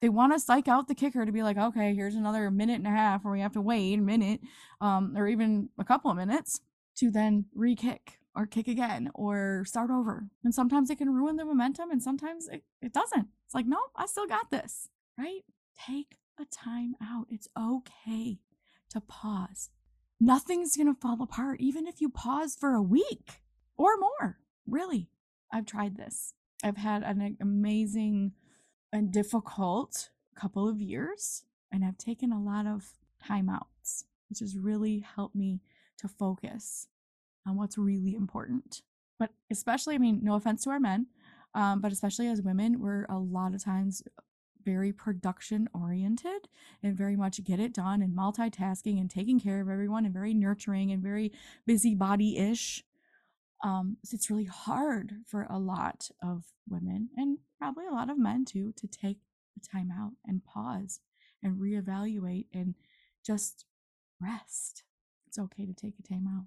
[0.00, 2.86] They want to psych out the kicker to be like, okay, here's another minute and
[2.86, 4.40] a half where we have to wait a minute
[4.80, 6.60] um, or even a couple of minutes
[6.96, 10.26] to then re kick or kick again or start over.
[10.44, 13.28] And sometimes it can ruin the momentum and sometimes it, it doesn't.
[13.46, 15.40] It's like, no, I still got this, right?
[15.86, 17.26] Take a time out.
[17.30, 18.38] It's okay
[18.90, 19.70] to pause.
[20.20, 23.42] Nothing's going to fall apart, even if you pause for a week
[23.76, 24.38] or more.
[24.66, 25.10] Really,
[25.52, 26.34] I've tried this.
[26.64, 28.32] I've had an amazing
[28.92, 32.92] and difficult couple of years, and I've taken a lot of
[33.28, 35.60] timeouts, which has really helped me
[35.98, 36.88] to focus
[37.46, 38.82] on what's really important.
[39.18, 41.06] But especially, I mean, no offense to our men,
[41.54, 44.02] um, but especially as women, we're a lot of times
[44.66, 46.48] very production oriented
[46.82, 50.34] and very much get it done and multitasking and taking care of everyone and very
[50.34, 51.32] nurturing and very
[51.66, 52.84] busybody ish.
[53.64, 58.18] Um, so it's really hard for a lot of women and probably a lot of
[58.18, 59.20] men too to take
[59.54, 61.00] the time out and pause
[61.42, 62.74] and reevaluate and
[63.24, 63.64] just
[64.20, 64.82] rest.
[65.26, 66.44] It's okay to take a time out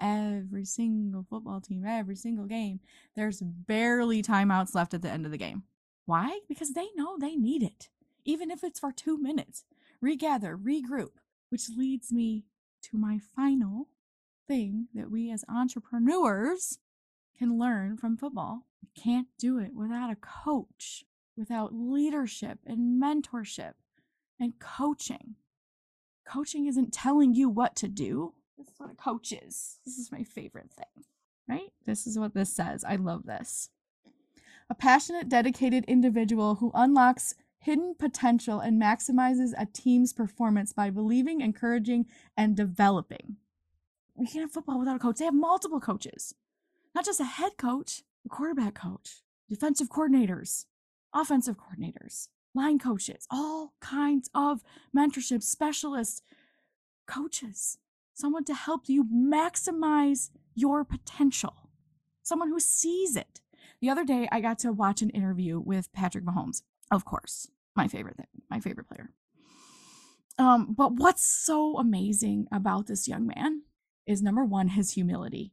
[0.00, 2.80] every single football team, every single game,
[3.14, 5.64] there's barely timeouts left at the end of the game.
[6.06, 6.40] Why?
[6.48, 7.88] Because they know they need it,
[8.24, 9.64] even if it's for two minutes.
[10.00, 11.12] Regather, regroup,
[11.50, 12.44] which leads me
[12.82, 13.88] to my final
[14.48, 16.78] thing that we as entrepreneurs
[17.38, 18.66] can learn from football.
[18.82, 21.04] You can't do it without a coach,
[21.36, 23.74] without leadership and mentorship
[24.38, 25.36] and coaching.
[26.26, 28.34] Coaching isn't telling you what to do.
[28.58, 29.78] This is what a coach is.
[29.84, 31.04] This is my favorite thing,
[31.48, 31.72] right?
[31.86, 32.84] This is what this says.
[32.84, 33.70] I love this
[34.70, 41.40] a passionate, dedicated individual who unlocks hidden potential and maximizes a team's performance by believing,
[41.40, 42.06] encouraging,
[42.36, 43.36] and developing.
[44.14, 45.16] We can't have football without a coach.
[45.18, 46.34] They have multiple coaches,
[46.94, 50.66] not just a head coach, a quarterback coach, defensive coordinators,
[51.12, 54.62] offensive coordinators, line coaches, all kinds of
[54.96, 56.22] mentorship specialists,
[57.06, 57.78] coaches,
[58.14, 61.70] someone to help you maximize your potential,
[62.22, 63.40] someone who sees it,
[63.80, 67.88] the other day, I got to watch an interview with Patrick Mahomes, of course, my
[67.88, 68.16] favorite
[68.50, 69.10] my favorite player.
[70.38, 73.62] Um, but what's so amazing about this young man
[74.06, 75.52] is number one, his humility.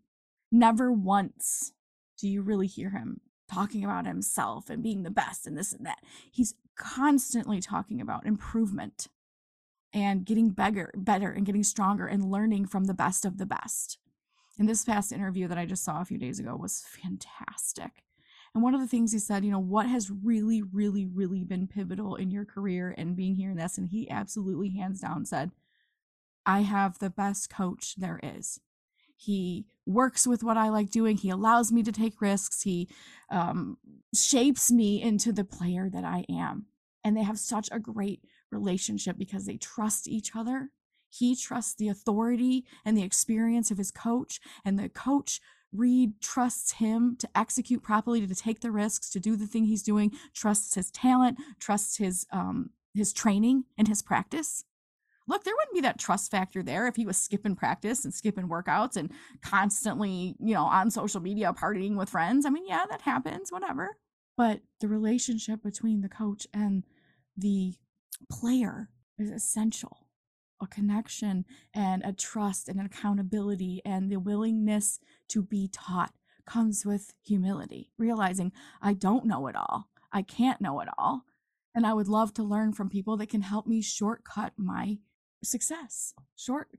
[0.51, 1.73] Never once
[2.17, 5.85] do you really hear him talking about himself and being the best and this and
[5.85, 5.99] that.
[6.31, 9.07] He's constantly talking about improvement
[9.93, 13.97] and getting better, better and getting stronger and learning from the best of the best.
[14.59, 18.03] And this past interview that I just saw a few days ago was fantastic.
[18.53, 21.67] And one of the things he said, you know, what has really, really, really been
[21.67, 23.77] pivotal in your career and being here in this?
[23.77, 25.51] And he absolutely, hands down, said,
[26.45, 28.59] I have the best coach there is.
[29.15, 31.17] He works with what I like doing.
[31.17, 32.61] He allows me to take risks.
[32.61, 32.87] He
[33.29, 33.77] um,
[34.15, 36.67] shapes me into the player that I am.
[37.03, 38.21] And they have such a great
[38.51, 40.69] relationship because they trust each other.
[41.09, 45.39] He trusts the authority and the experience of his coach, and the coach
[45.73, 49.83] Reid trusts him to execute properly, to take the risks, to do the thing he's
[49.83, 54.63] doing, trusts his talent, trusts his um, his training and his practice.
[55.27, 58.47] look, there wouldn't be that trust factor there if he was skipping practice and skipping
[58.47, 59.11] workouts and
[59.41, 62.45] constantly, you know, on social media partying with friends.
[62.45, 63.97] I mean, yeah, that happens, whatever.
[64.37, 66.83] But the relationship between the coach and
[67.35, 67.73] the
[68.31, 68.89] player
[69.19, 70.06] is essential
[70.61, 74.99] a connection and a trust and an accountability and the willingness
[75.29, 76.13] to be taught
[76.45, 78.51] comes with humility, realizing
[78.81, 79.89] I don't know it all.
[80.11, 81.25] I can't know it all.
[81.75, 84.97] And I would love to learn from people that can help me shortcut my
[85.43, 86.69] success, short,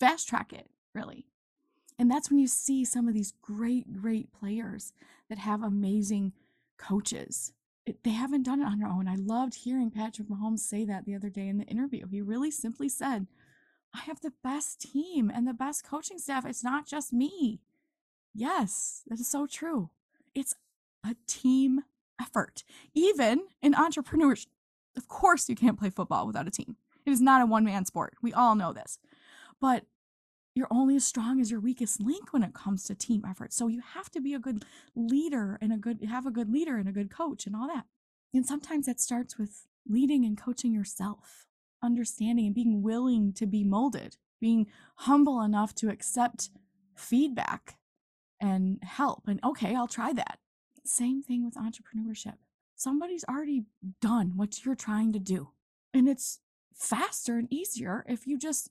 [0.00, 1.26] fast track it, really.
[1.98, 4.92] And that's when you see some of these great, great players
[5.28, 6.32] that have amazing
[6.78, 7.52] coaches.
[8.02, 9.08] They haven't done it on their own.
[9.08, 12.06] I loved hearing Patrick Mahomes say that the other day in the interview.
[12.06, 13.26] He really simply said,
[13.94, 16.44] I have the best team and the best coaching staff.
[16.46, 17.60] It's not just me.
[18.34, 19.90] Yes, that is so true.
[20.34, 20.54] It's
[21.04, 21.82] a team
[22.20, 22.64] effort.
[22.94, 24.46] Even in entrepreneurship,
[24.96, 26.76] of course, you can't play football without a team.
[27.06, 28.14] It is not a one man sport.
[28.20, 28.98] We all know this.
[29.60, 29.84] But
[30.58, 33.52] you're only as strong as your weakest link when it comes to team effort.
[33.52, 34.64] So you have to be a good
[34.96, 37.84] leader and a good have a good leader and a good coach and all that.
[38.34, 41.46] And sometimes that starts with leading and coaching yourself,
[41.80, 46.50] understanding and being willing to be molded, being humble enough to accept
[46.96, 47.76] feedback
[48.40, 49.28] and help.
[49.28, 50.40] And okay, I'll try that.
[50.84, 52.34] Same thing with entrepreneurship.
[52.74, 53.64] Somebody's already
[54.00, 55.50] done what you're trying to do.
[55.94, 56.40] And it's
[56.74, 58.70] faster and easier if you just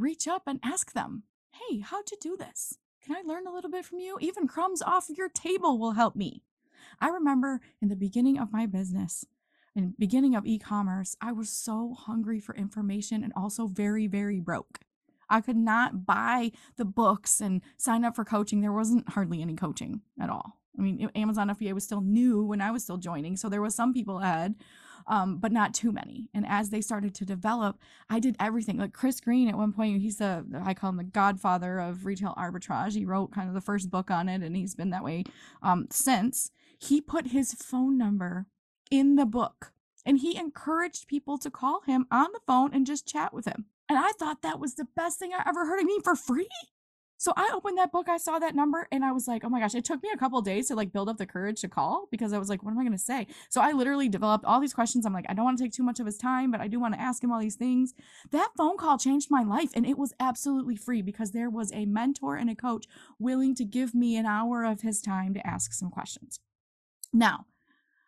[0.00, 2.78] reach up and ask them, Hey, how'd you do this?
[3.04, 4.18] Can I learn a little bit from you?
[4.20, 6.42] Even crumbs off your table will help me.
[7.00, 9.24] I remember in the beginning of my business,
[9.74, 14.80] in beginning of e-commerce, I was so hungry for information and also very, very broke.
[15.30, 18.60] I could not buy the books and sign up for coaching.
[18.60, 20.58] There wasn't hardly any coaching at all.
[20.78, 23.74] I mean, Amazon FBA was still new when I was still joining, so there was
[23.74, 24.54] some people ahead,
[25.06, 26.28] um, but not too many.
[26.34, 27.78] And as they started to develop,
[28.10, 28.78] I did everything.
[28.78, 32.34] Like Chris Green, at one point, he's the I call him the godfather of retail
[32.36, 32.92] arbitrage.
[32.92, 35.24] He wrote kind of the first book on it, and he's been that way
[35.62, 36.50] um, since.
[36.78, 38.46] He put his phone number
[38.90, 39.72] in the book,
[40.06, 43.66] and he encouraged people to call him on the phone and just chat with him.
[43.88, 45.80] And I thought that was the best thing I ever heard.
[45.80, 46.48] I mean, for free.
[47.18, 49.58] So I opened that book, I saw that number, and I was like, oh my
[49.58, 52.06] gosh, it took me a couple days to like build up the courage to call
[52.12, 53.26] because I was like, what am I gonna say?
[53.50, 55.04] So I literally developed all these questions.
[55.04, 56.78] I'm like, I don't want to take too much of his time, but I do
[56.78, 57.92] want to ask him all these things.
[58.30, 61.86] That phone call changed my life, and it was absolutely free because there was a
[61.86, 62.86] mentor and a coach
[63.18, 66.40] willing to give me an hour of his time to ask some questions.
[67.12, 67.46] Now,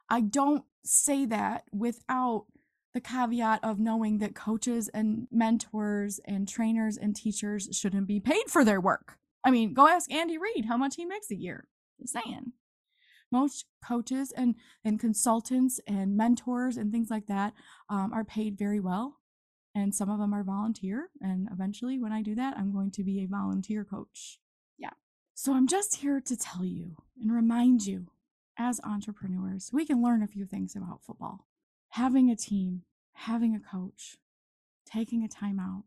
[0.08, 2.46] I don't say that without
[2.92, 8.48] the caveat of knowing that coaches and mentors and trainers and teachers shouldn't be paid
[8.48, 9.18] for their work.
[9.44, 11.66] I mean, go ask Andy Reid how much he makes a year.
[12.00, 12.52] Just saying.
[13.32, 17.52] Most coaches and, and consultants and mentors and things like that
[17.88, 19.18] um, are paid very well.
[19.72, 21.10] And some of them are volunteer.
[21.20, 24.40] And eventually, when I do that, I'm going to be a volunteer coach.
[24.78, 24.90] Yeah.
[25.34, 28.08] So I'm just here to tell you and remind you
[28.58, 31.46] as entrepreneurs, we can learn a few things about football
[31.90, 32.82] having a team,
[33.12, 34.16] having a coach,
[34.86, 35.82] taking a timeout,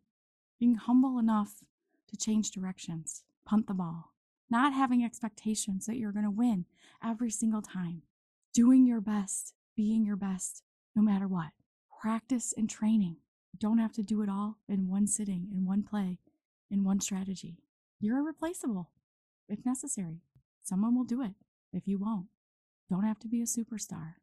[0.60, 1.64] being humble enough
[2.10, 4.12] to change directions, punt the ball,
[4.50, 6.66] not having expectations that you're going to win
[7.04, 8.02] every single time,
[8.54, 10.64] doing your best, being your best,
[10.96, 11.52] no matter what.
[12.02, 13.16] Practice and training.
[13.54, 16.20] You don't have to do it all in one sitting, in one play,
[16.70, 17.60] in one strategy.
[18.02, 18.90] You're irreplaceable
[19.48, 20.22] if necessary.
[20.64, 21.34] Someone will do it
[21.72, 22.28] if you won't.
[22.90, 24.16] Don't have to be a superstar.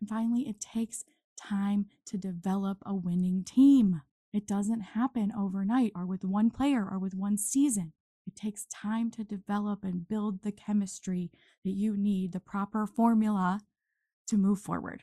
[0.00, 1.04] And finally, it takes
[1.36, 4.02] time to develop a winning team.
[4.32, 7.92] It doesn't happen overnight or with one player or with one season.
[8.26, 11.30] It takes time to develop and build the chemistry
[11.64, 13.60] that you need, the proper formula
[14.28, 15.02] to move forward.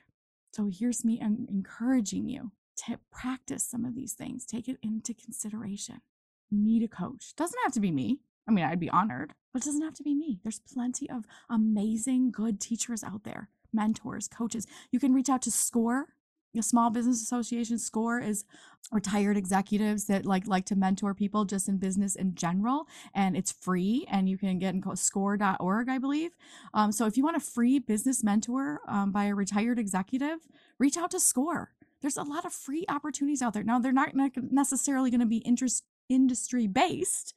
[0.54, 2.52] So here's me encouraging you
[2.88, 6.02] to practice some of these things, take it into consideration.
[6.50, 7.34] Need a coach.
[7.38, 8.20] Doesn't have to be me.
[8.48, 10.40] I mean, I'd be honored, but it doesn't have to be me.
[10.44, 14.68] There's plenty of amazing, good teachers out there mentors, coaches.
[14.92, 16.08] You can reach out to SCORE,
[16.54, 17.78] the Small Business Association.
[17.78, 18.46] SCORE is
[18.92, 23.52] retired executives that like like to mentor people just in business in general, and it's
[23.52, 24.06] free.
[24.10, 26.32] And you can get in score.org, I believe.
[26.74, 30.40] Um, so if you want a free business mentor um, by a retired executive,
[30.78, 31.72] reach out to SCORE.
[32.02, 33.64] There's a lot of free opportunities out there.
[33.64, 37.34] Now they're not necessarily going to be interest industry based,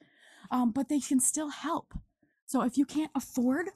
[0.51, 1.95] um, but they can still help.
[2.47, 3.68] So if you can't afford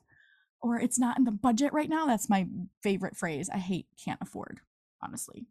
[0.61, 2.06] or it's not in the budget right now.
[2.06, 2.46] That's my
[2.82, 3.48] favorite phrase.
[3.52, 4.61] I hate can't afford,
[5.02, 5.46] honestly.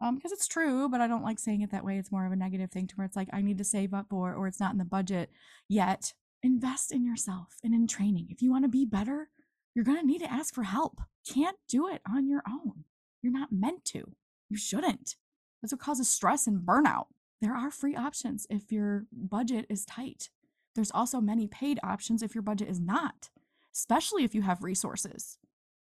[0.00, 1.96] Um, because it's true, but I don't like saying it that way.
[1.96, 4.12] It's more of a negative thing to where it's like I need to save up
[4.12, 5.30] or or it's not in the budget
[5.68, 6.12] yet.
[6.42, 8.26] Invest in yourself and in training.
[8.30, 9.28] If you want to be better,
[9.74, 11.00] you're gonna need to ask for help.
[11.28, 12.84] Can't do it on your own.
[13.22, 14.12] You're not meant to.
[14.48, 15.14] You shouldn't.
[15.62, 17.06] That's what causes stress and burnout.
[17.40, 20.30] there are free options if your budget is tight.
[20.74, 23.30] There's also many paid options if your budget is not,
[23.74, 25.38] especially if you have resources.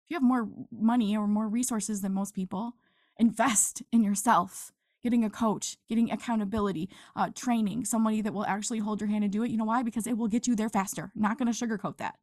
[0.05, 2.75] If you have more money or more resources than most people,
[3.19, 4.73] invest in yourself.
[5.03, 9.33] Getting a coach, getting accountability, uh, training, somebody that will actually hold your hand and
[9.33, 9.51] do it.
[9.51, 9.85] You know why?
[9.85, 11.13] Because it will get you there faster.
[11.15, 12.17] Not going to sugarcoat that.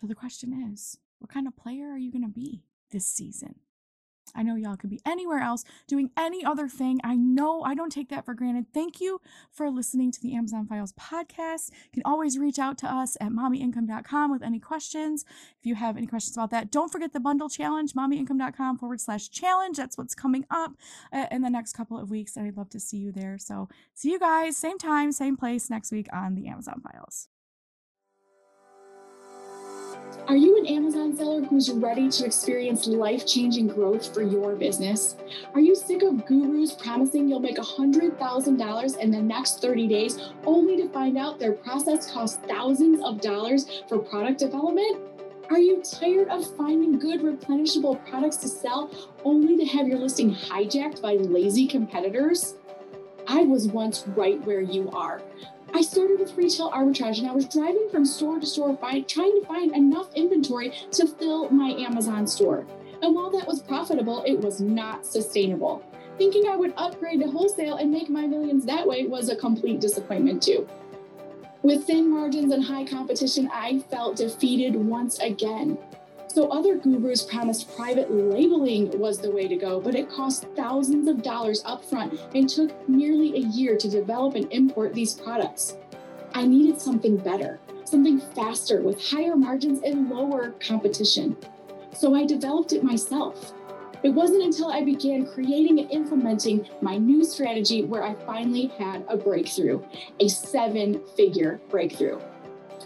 [0.00, 3.56] So the question is what kind of player are you going to be this season?
[4.34, 7.00] I know y'all could be anywhere else doing any other thing.
[7.04, 8.66] I know I don't take that for granted.
[8.72, 9.20] Thank you
[9.50, 11.70] for listening to the Amazon Files podcast.
[11.70, 15.24] You can always reach out to us at mommyincome.com with any questions.
[15.58, 19.30] If you have any questions about that, don't forget the bundle challenge, mommyincome.com forward slash
[19.30, 19.76] challenge.
[19.76, 20.72] That's what's coming up
[21.12, 22.36] uh, in the next couple of weeks.
[22.36, 23.38] And I'd love to see you there.
[23.38, 27.28] So see you guys, same time, same place next week on the Amazon Files.
[30.26, 35.16] Are you an Amazon seller who's ready to experience life changing growth for your business?
[35.54, 40.78] Are you sick of gurus promising you'll make $100,000 in the next 30 days only
[40.78, 44.98] to find out their process costs thousands of dollars for product development?
[45.50, 48.90] Are you tired of finding good replenishable products to sell
[49.24, 52.54] only to have your listing hijacked by lazy competitors?
[53.26, 55.22] I was once right where you are.
[55.76, 59.40] I started with retail arbitrage and I was driving from store to store find, trying
[59.40, 62.64] to find enough inventory to fill my Amazon store.
[63.02, 65.82] And while that was profitable, it was not sustainable.
[66.16, 69.80] Thinking I would upgrade to wholesale and make my millions that way was a complete
[69.80, 70.68] disappointment, too.
[71.64, 75.76] With thin margins and high competition, I felt defeated once again.
[76.34, 81.06] So other gurus promised private labeling was the way to go, but it cost thousands
[81.06, 85.76] of dollars upfront and took nearly a year to develop and import these products.
[86.32, 91.36] I needed something better, something faster with higher margins and lower competition.
[91.92, 93.52] So I developed it myself.
[94.02, 99.04] It wasn't until I began creating and implementing my new strategy where I finally had
[99.06, 99.84] a breakthrough,
[100.18, 102.18] a seven figure breakthrough.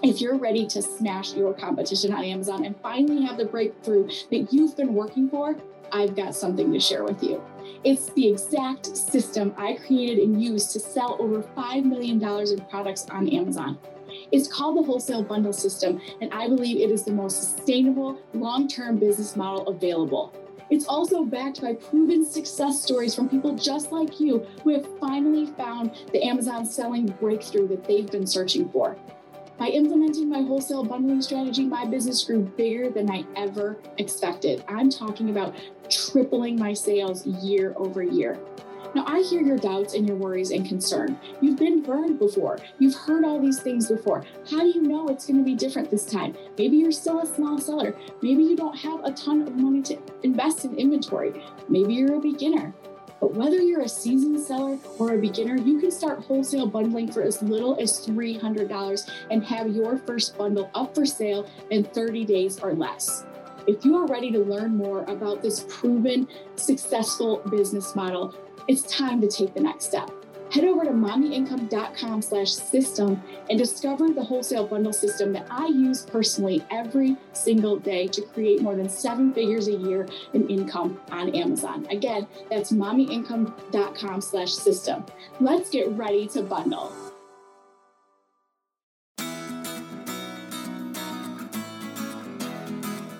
[0.00, 4.52] If you're ready to smash your competition on Amazon and finally have the breakthrough that
[4.52, 5.56] you've been working for,
[5.90, 7.42] I've got something to share with you.
[7.82, 13.06] It's the exact system I created and used to sell over $5 million in products
[13.10, 13.76] on Amazon.
[14.30, 18.68] It's called the Wholesale Bundle System, and I believe it is the most sustainable, long
[18.68, 20.32] term business model available.
[20.70, 25.46] It's also backed by proven success stories from people just like you who have finally
[25.46, 28.96] found the Amazon selling breakthrough that they've been searching for.
[29.58, 34.64] By implementing my wholesale bundling strategy, my business grew bigger than I ever expected.
[34.68, 35.56] I'm talking about
[35.90, 38.38] tripling my sales year over year.
[38.94, 41.18] Now, I hear your doubts and your worries and concern.
[41.40, 42.58] You've been burned before.
[42.78, 44.24] You've heard all these things before.
[44.48, 46.36] How do you know it's going to be different this time?
[46.56, 47.96] Maybe you're still a small seller.
[48.22, 51.32] Maybe you don't have a ton of money to invest in inventory.
[51.68, 52.72] Maybe you're a beginner.
[53.20, 57.22] But whether you're a seasoned seller or a beginner, you can start wholesale bundling for
[57.22, 62.60] as little as $300 and have your first bundle up for sale in 30 days
[62.60, 63.24] or less.
[63.66, 68.34] If you are ready to learn more about this proven, successful business model,
[68.66, 70.10] it's time to take the next step
[70.52, 76.02] head over to mommyincome.com slash system and discover the wholesale bundle system that I use
[76.02, 81.34] personally every single day to create more than seven figures a year in income on
[81.34, 81.86] Amazon.
[81.90, 85.04] Again, that's mommyincome.com slash system.
[85.40, 86.92] Let's get ready to bundle.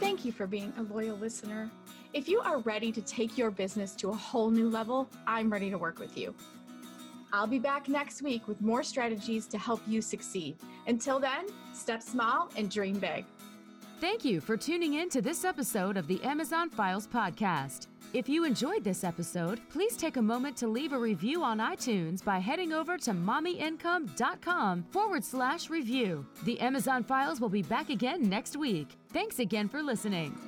[0.01, 1.71] Thank you for being a loyal listener.
[2.15, 5.71] If you are ready to take your business to a whole new level, I'm ready
[5.71, 6.35] to work with you.
[7.33, 10.57] I'll be back next week with more strategies to help you succeed.
[10.87, 13.25] Until then, step small and dream big.
[14.01, 17.89] Thank you for tuning in to this episode of the Amazon Files podcast.
[18.15, 22.25] If you enjoyed this episode, please take a moment to leave a review on iTunes
[22.25, 26.25] by heading over to mommyincome.com forward slash review.
[26.45, 28.97] The Amazon Files will be back again next week.
[29.13, 30.39] Thanks again for listening.